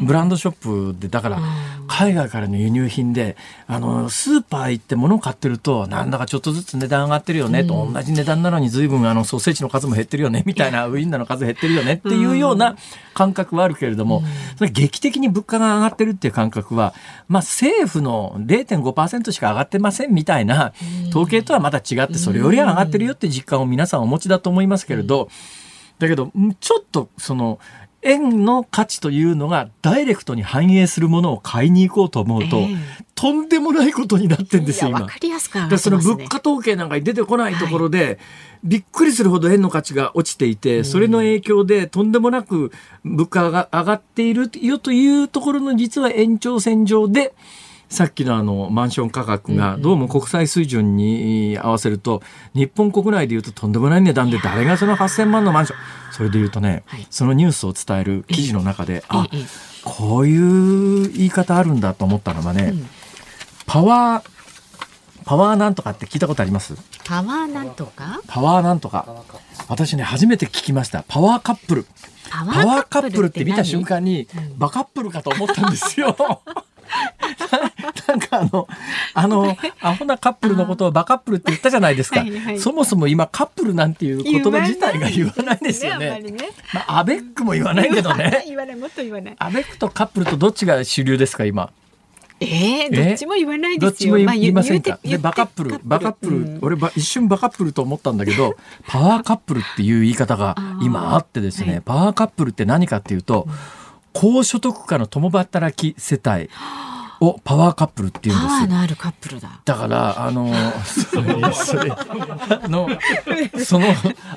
[0.00, 1.40] ブランドショップで、だから
[1.88, 3.36] 海外からの輸入品で、
[3.66, 12.76] あの、スーパー行って物を買ってると、なんだかちょっとずつ値段上がってるよねと、同じ値段なのに随分あのソーセージの数も減ってるよねみたいなウインナーの数減ってるよねっていうような
[13.14, 14.22] 感覚はあるけれども、
[14.56, 16.94] それ劇的に物価が上がってるっていう感覚は、
[17.28, 20.72] まあ政府の0.5%しか上がってませんみたいな
[21.08, 25.28] 統計とはまた違ってそれよりは上がってるよって実感を皆さんお持ちだと思いますけれど、
[25.98, 27.58] だけどちょっとその
[28.02, 32.76] 円の価値というのがダイレクトに反映するものを買いに行こうと思うと、えー、
[33.14, 35.06] とんでもないことになってんですよ、今。
[35.68, 38.18] でその物価統計なんかに出てこないところで、はい、
[38.64, 42.72] びっくりするほど円の価値が落ちていて、それの影響でとんでもなく
[43.04, 47.34] 物価が上がっているよというところの実は延長線上で、
[47.90, 52.22] さっきのあのマンション価格がどうも国際水準に合わせると
[52.54, 55.78] 日本国内でいうととんでもない値段で誰がその8000万のマンション
[56.12, 59.26] それでいうとね、そのニュースを伝える記事の中であ
[59.84, 62.74] こういう言い方あるんだと思ったのはね、
[63.66, 64.30] パワー
[65.24, 66.74] パワーなんとかって聞いたことあります？
[67.04, 68.20] パワーなんとか？
[68.26, 69.24] パワーなんとか。
[69.68, 71.04] 私ね初めて聞きました。
[71.08, 71.86] パワーカップル。
[72.30, 76.16] パワーカップルって見た瞬間に、バカップルかと思ったんですよ
[78.06, 78.68] なんかあの、
[79.14, 82.20] あの、アホなカップルのことをバカップルって言ったじゃないですか。
[82.20, 86.20] はいはい、そもそも今カップルなんていう言葉自体が言わないですよね。
[86.20, 88.44] ねまあ、アベックも言わないけどね。
[88.48, 89.36] 言わない、もっと言わない。
[89.38, 91.70] アベックとカップルとどっちが主流ですか、今。
[92.42, 93.90] えー、どっちも言わないですよ。
[93.90, 94.98] どっちも言いませんか？
[95.04, 103.46] で、バカップル、バカップル、うん、俺一瞬バカップルと思ったんだけど、パワーカップルっていう言い方が今あってですね、パワーカップルって何かっていうと、
[104.12, 106.48] 高所得家の共働き世帯。
[107.22, 109.60] をパワーカップルっていうんですパワーのあるカップルだ。
[109.62, 110.50] だからあの
[110.82, 112.88] それそれあの
[113.62, 113.88] その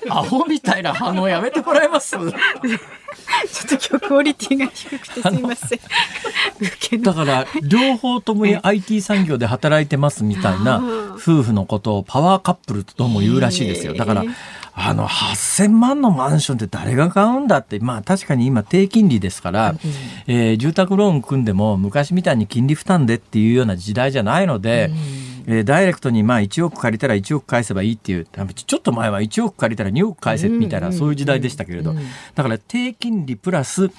[0.10, 2.10] アホみたいな反応やめてもらえます？
[2.10, 2.36] ちょっと
[3.90, 7.02] 今日クオリティが低くてすみません。
[7.02, 10.84] だから両方ともに IT 産業で働いてますみたいな
[11.16, 13.94] 夫婦のことをパワーカップルとも言うらしいですよ。
[13.94, 14.26] だから
[14.76, 19.78] あの8000万のマンションって誰が買うんだって、まあ確かに今低金利ですから、うん、
[20.28, 24.90] えー、住宅ローン組んでも昔みたいに金利負担でっていうような時代じゃないので、
[25.48, 31.94] うん、えー、ダイレクトにまあ1億借りたら1億返せばいいっていう、ちょっと前は1億借りたら2億返せみたいな、そういう時代でしたけれど、
[32.34, 33.92] だから低金利プラス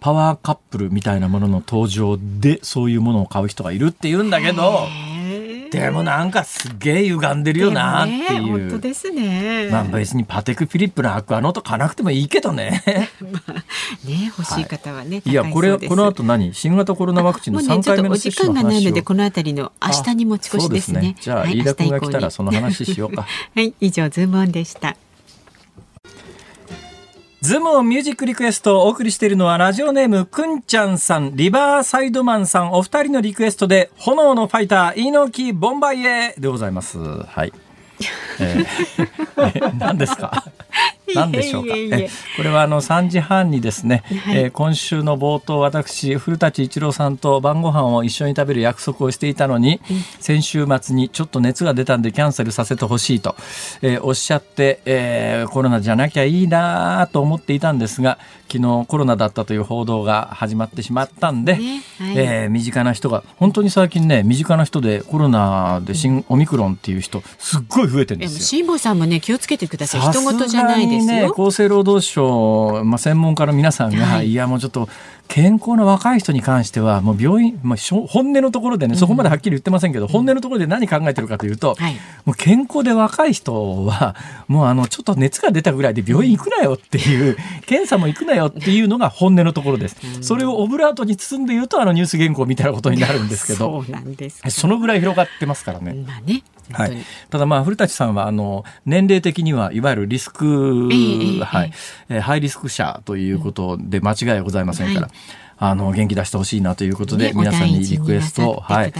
[0.00, 4.88] パワーカップルみたいなものの登場でそういうものを買う人がいるっていうんだけど、
[5.72, 8.18] でもなんかすげえ歪んでるよなっていう。
[8.18, 9.68] ね、本当ですね。
[9.70, 12.82] まあ別にパテク・フィリップのアクアノート買わなくてもいいけどね。
[13.20, 13.52] まあ、
[14.06, 15.16] ね欲しい方はね。
[15.16, 16.52] はい、いやこれこの後何？
[16.52, 21.00] 新型コロナワクチンの3回目の接種の話を、ね、お時間がないのでこのあたりの明日に持ち越しですね。
[21.00, 23.22] すねじゃあ、はい、飯田君が来たらその話しようか。
[23.56, 24.96] はい以上ズームオンでした。
[27.42, 36.98] ズームオンミュージックリクエストをお送りしているのはラジオネームくんちゃんさん、リバーサイドマンさんお二人のリクエストで炎のファイター、猪木ボンバイエでございます。
[36.98, 37.52] はい。
[38.40, 40.44] えー、 何ですか？
[41.14, 41.74] 何でしょうか。
[41.76, 53.36] えこれはあの3時半にですね、はい、えー、今週の冒頭私古舘伊知郎さんと晩ご飯を一緒に食べる約束をしていたのに、うん、先週末にちょっと熱が出たんでキャンセルさせてほしいと、
[53.82, 58.18] えー、おっしゃって、えー、コロナじゃなきゃいいなと思っていたんですが
[58.52, 68.40] 昨日コロナだったという報道が始まってしまったんで、ねはい、えー、身近な人が本当に最近ね身近な人でコロナで新オミクロンっていう人すっごい増えてるんですよ。
[68.40, 70.00] 辛坊さんもね気をつけてください。
[70.02, 74.88] 人事じゃないですね、厚生労働省、まあ、専門家の皆さんが、はい、いやもうちょっと
[75.28, 81.94] 健康な若い人に関してはもう病院、まあ、本音のところでねそこまではっきり言ってませんけど、うん、本音のところで何考えてるかというと、はい、
[82.26, 84.14] もう健康で若い人は
[84.46, 89.96] もうあのちょっと熱が出たぐらいで病院行くなよっていう、 検査も行くなよっていうのが本音のところです。
[90.16, 93.84] うん、それをオブラートに包んで言うとあのニュース原稿みたいなことになるんですけど
[94.48, 95.94] そのぐらい広がってますからね。
[96.06, 96.96] まあねはい、
[97.30, 100.88] ただまあ古舘さんはあの年齢的にはいわゆるリスク、
[101.44, 101.72] はい、
[102.08, 105.16] えー、ハイリスク者ということで間違いはございませんから、はい。
[105.64, 108.92] あの元気出してほしいなということで、ね、皆さんにリクエストはい、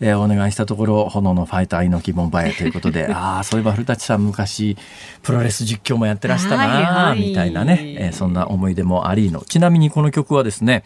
[0.00, 4.78] えー、お願いしたところ炎のファイター猪木ボンバイということで ああそういえば古舘さん昔
[5.22, 9.42] プロレス実況もやってらしたな、はい、みたいなね、えー、そんな思い出もありの。
[9.42, 10.82] ちなみにこの曲はですね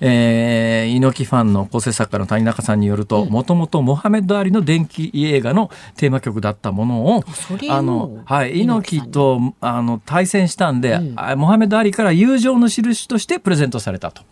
[0.00, 7.24] えー、猪木ファンの構成作家の谷中さんによるともともとモハメド・アリの電気映画のテーマ曲だったものを
[7.70, 14.22] あの、はい、猪木とあの対戦したんで、うん、モハメド・アリから友情の印としてプレゼントされたと、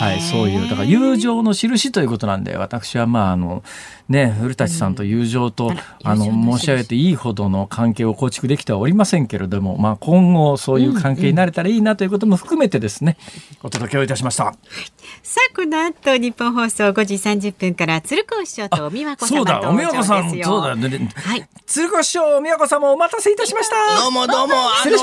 [0.00, 3.62] はい、そういうだから友情の印ということなんで私はまああの
[4.10, 14.52] ね、古舘さんと友情と、うん、あの申し上げていいほどの関係を構築できてはおりませんけれども、まあ、今後そういう関係になれたらいいなということも含めてですね、うんうん、お届けをいたしました。
[15.22, 20.44] さあこの後日本放送5時30分から鶴子師匠とお美和子様登場ですよ。
[20.44, 21.10] そうだお美和子さんそうだね。
[21.14, 21.48] はい。
[21.66, 24.02] 鶴子師匠お美和子様お待たせいたしました。
[24.02, 24.98] どうもどうもあの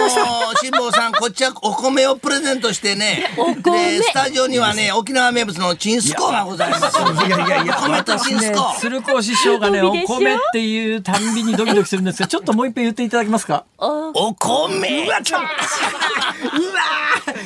[0.56, 3.34] 辛坊さんこっちはお米をプレゼントしてね。
[3.38, 4.02] お米。
[4.02, 6.98] スタジオにはね沖縄名物のチンスコがございます。
[7.26, 8.74] いやいやいや米とチンスコ。
[9.02, 13.66] 鶴子師匠がねお米っていうたんびにドキドキするんですがちょっともう一遍言っていただけますか。
[13.80, 15.06] お米。
[15.06, 15.38] うわちょ。
[15.38, 15.48] うわ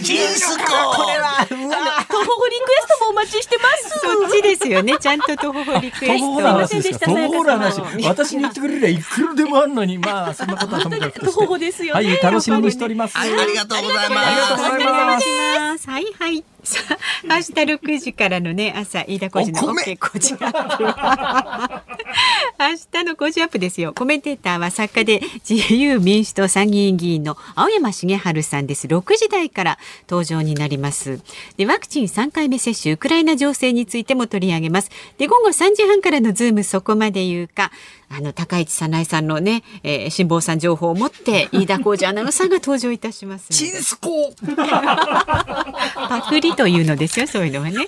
[0.04, 0.64] チンスコ。
[0.66, 1.78] これはうわ。
[2.08, 4.00] 東北リクエストもお待ちしてます。
[4.00, 4.98] そっちですよね。
[5.00, 6.38] ちゃんと東北リクエスト。
[6.38, 7.06] 東北ですか。
[7.12, 7.82] 東北話。
[8.06, 13.18] 私に言ってくれりゃいくらでもあるのに、まあそんなことはともかく東北ですよ、はい、楽しみにしております。
[13.18, 14.28] ありがとうございます。
[14.28, 15.90] ありがとうございます。
[15.90, 16.44] はいはい。
[16.64, 16.80] さ
[17.28, 20.84] あ、明日六時からのね、朝、飯田浩司の OK Cozy up。
[22.60, 23.94] 明日の Cozy up ですよ。
[23.94, 28.88] コメンテーターは作家で自由民主党参議院議員の青山繁晴さんです。
[28.88, 31.20] 6時台から登場になります。
[31.58, 34.92] で、ワクチン3回目接種、ウクライナ情勢についても取り上げます。
[35.18, 37.72] で、午後3時半からのズームそこまで言うか、
[38.14, 43.48] あの高市早苗さんのね、えー、辛坊さん情報を持って 飯田浩司アナウンサーが登場いたします。
[43.50, 44.34] チンスコ
[45.96, 47.88] パクリというのですよ、そういうのはね。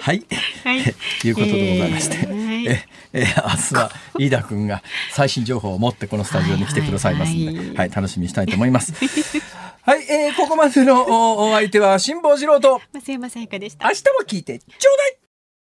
[0.00, 0.24] はい、
[0.64, 0.78] はい、
[1.24, 4.82] いうことでございまして、えー、ええー、明日は飯田君が
[5.12, 8.92] 最新情報を持ってこのスタジオに来てくださいますので、はい、はいはい、楽しみにしたいと思います。
[9.82, 13.86] はい、えー、ここまでのお相手は辛坊治郎と松山さやかでした。
[13.86, 15.31] 明日も聞いてちょうだい。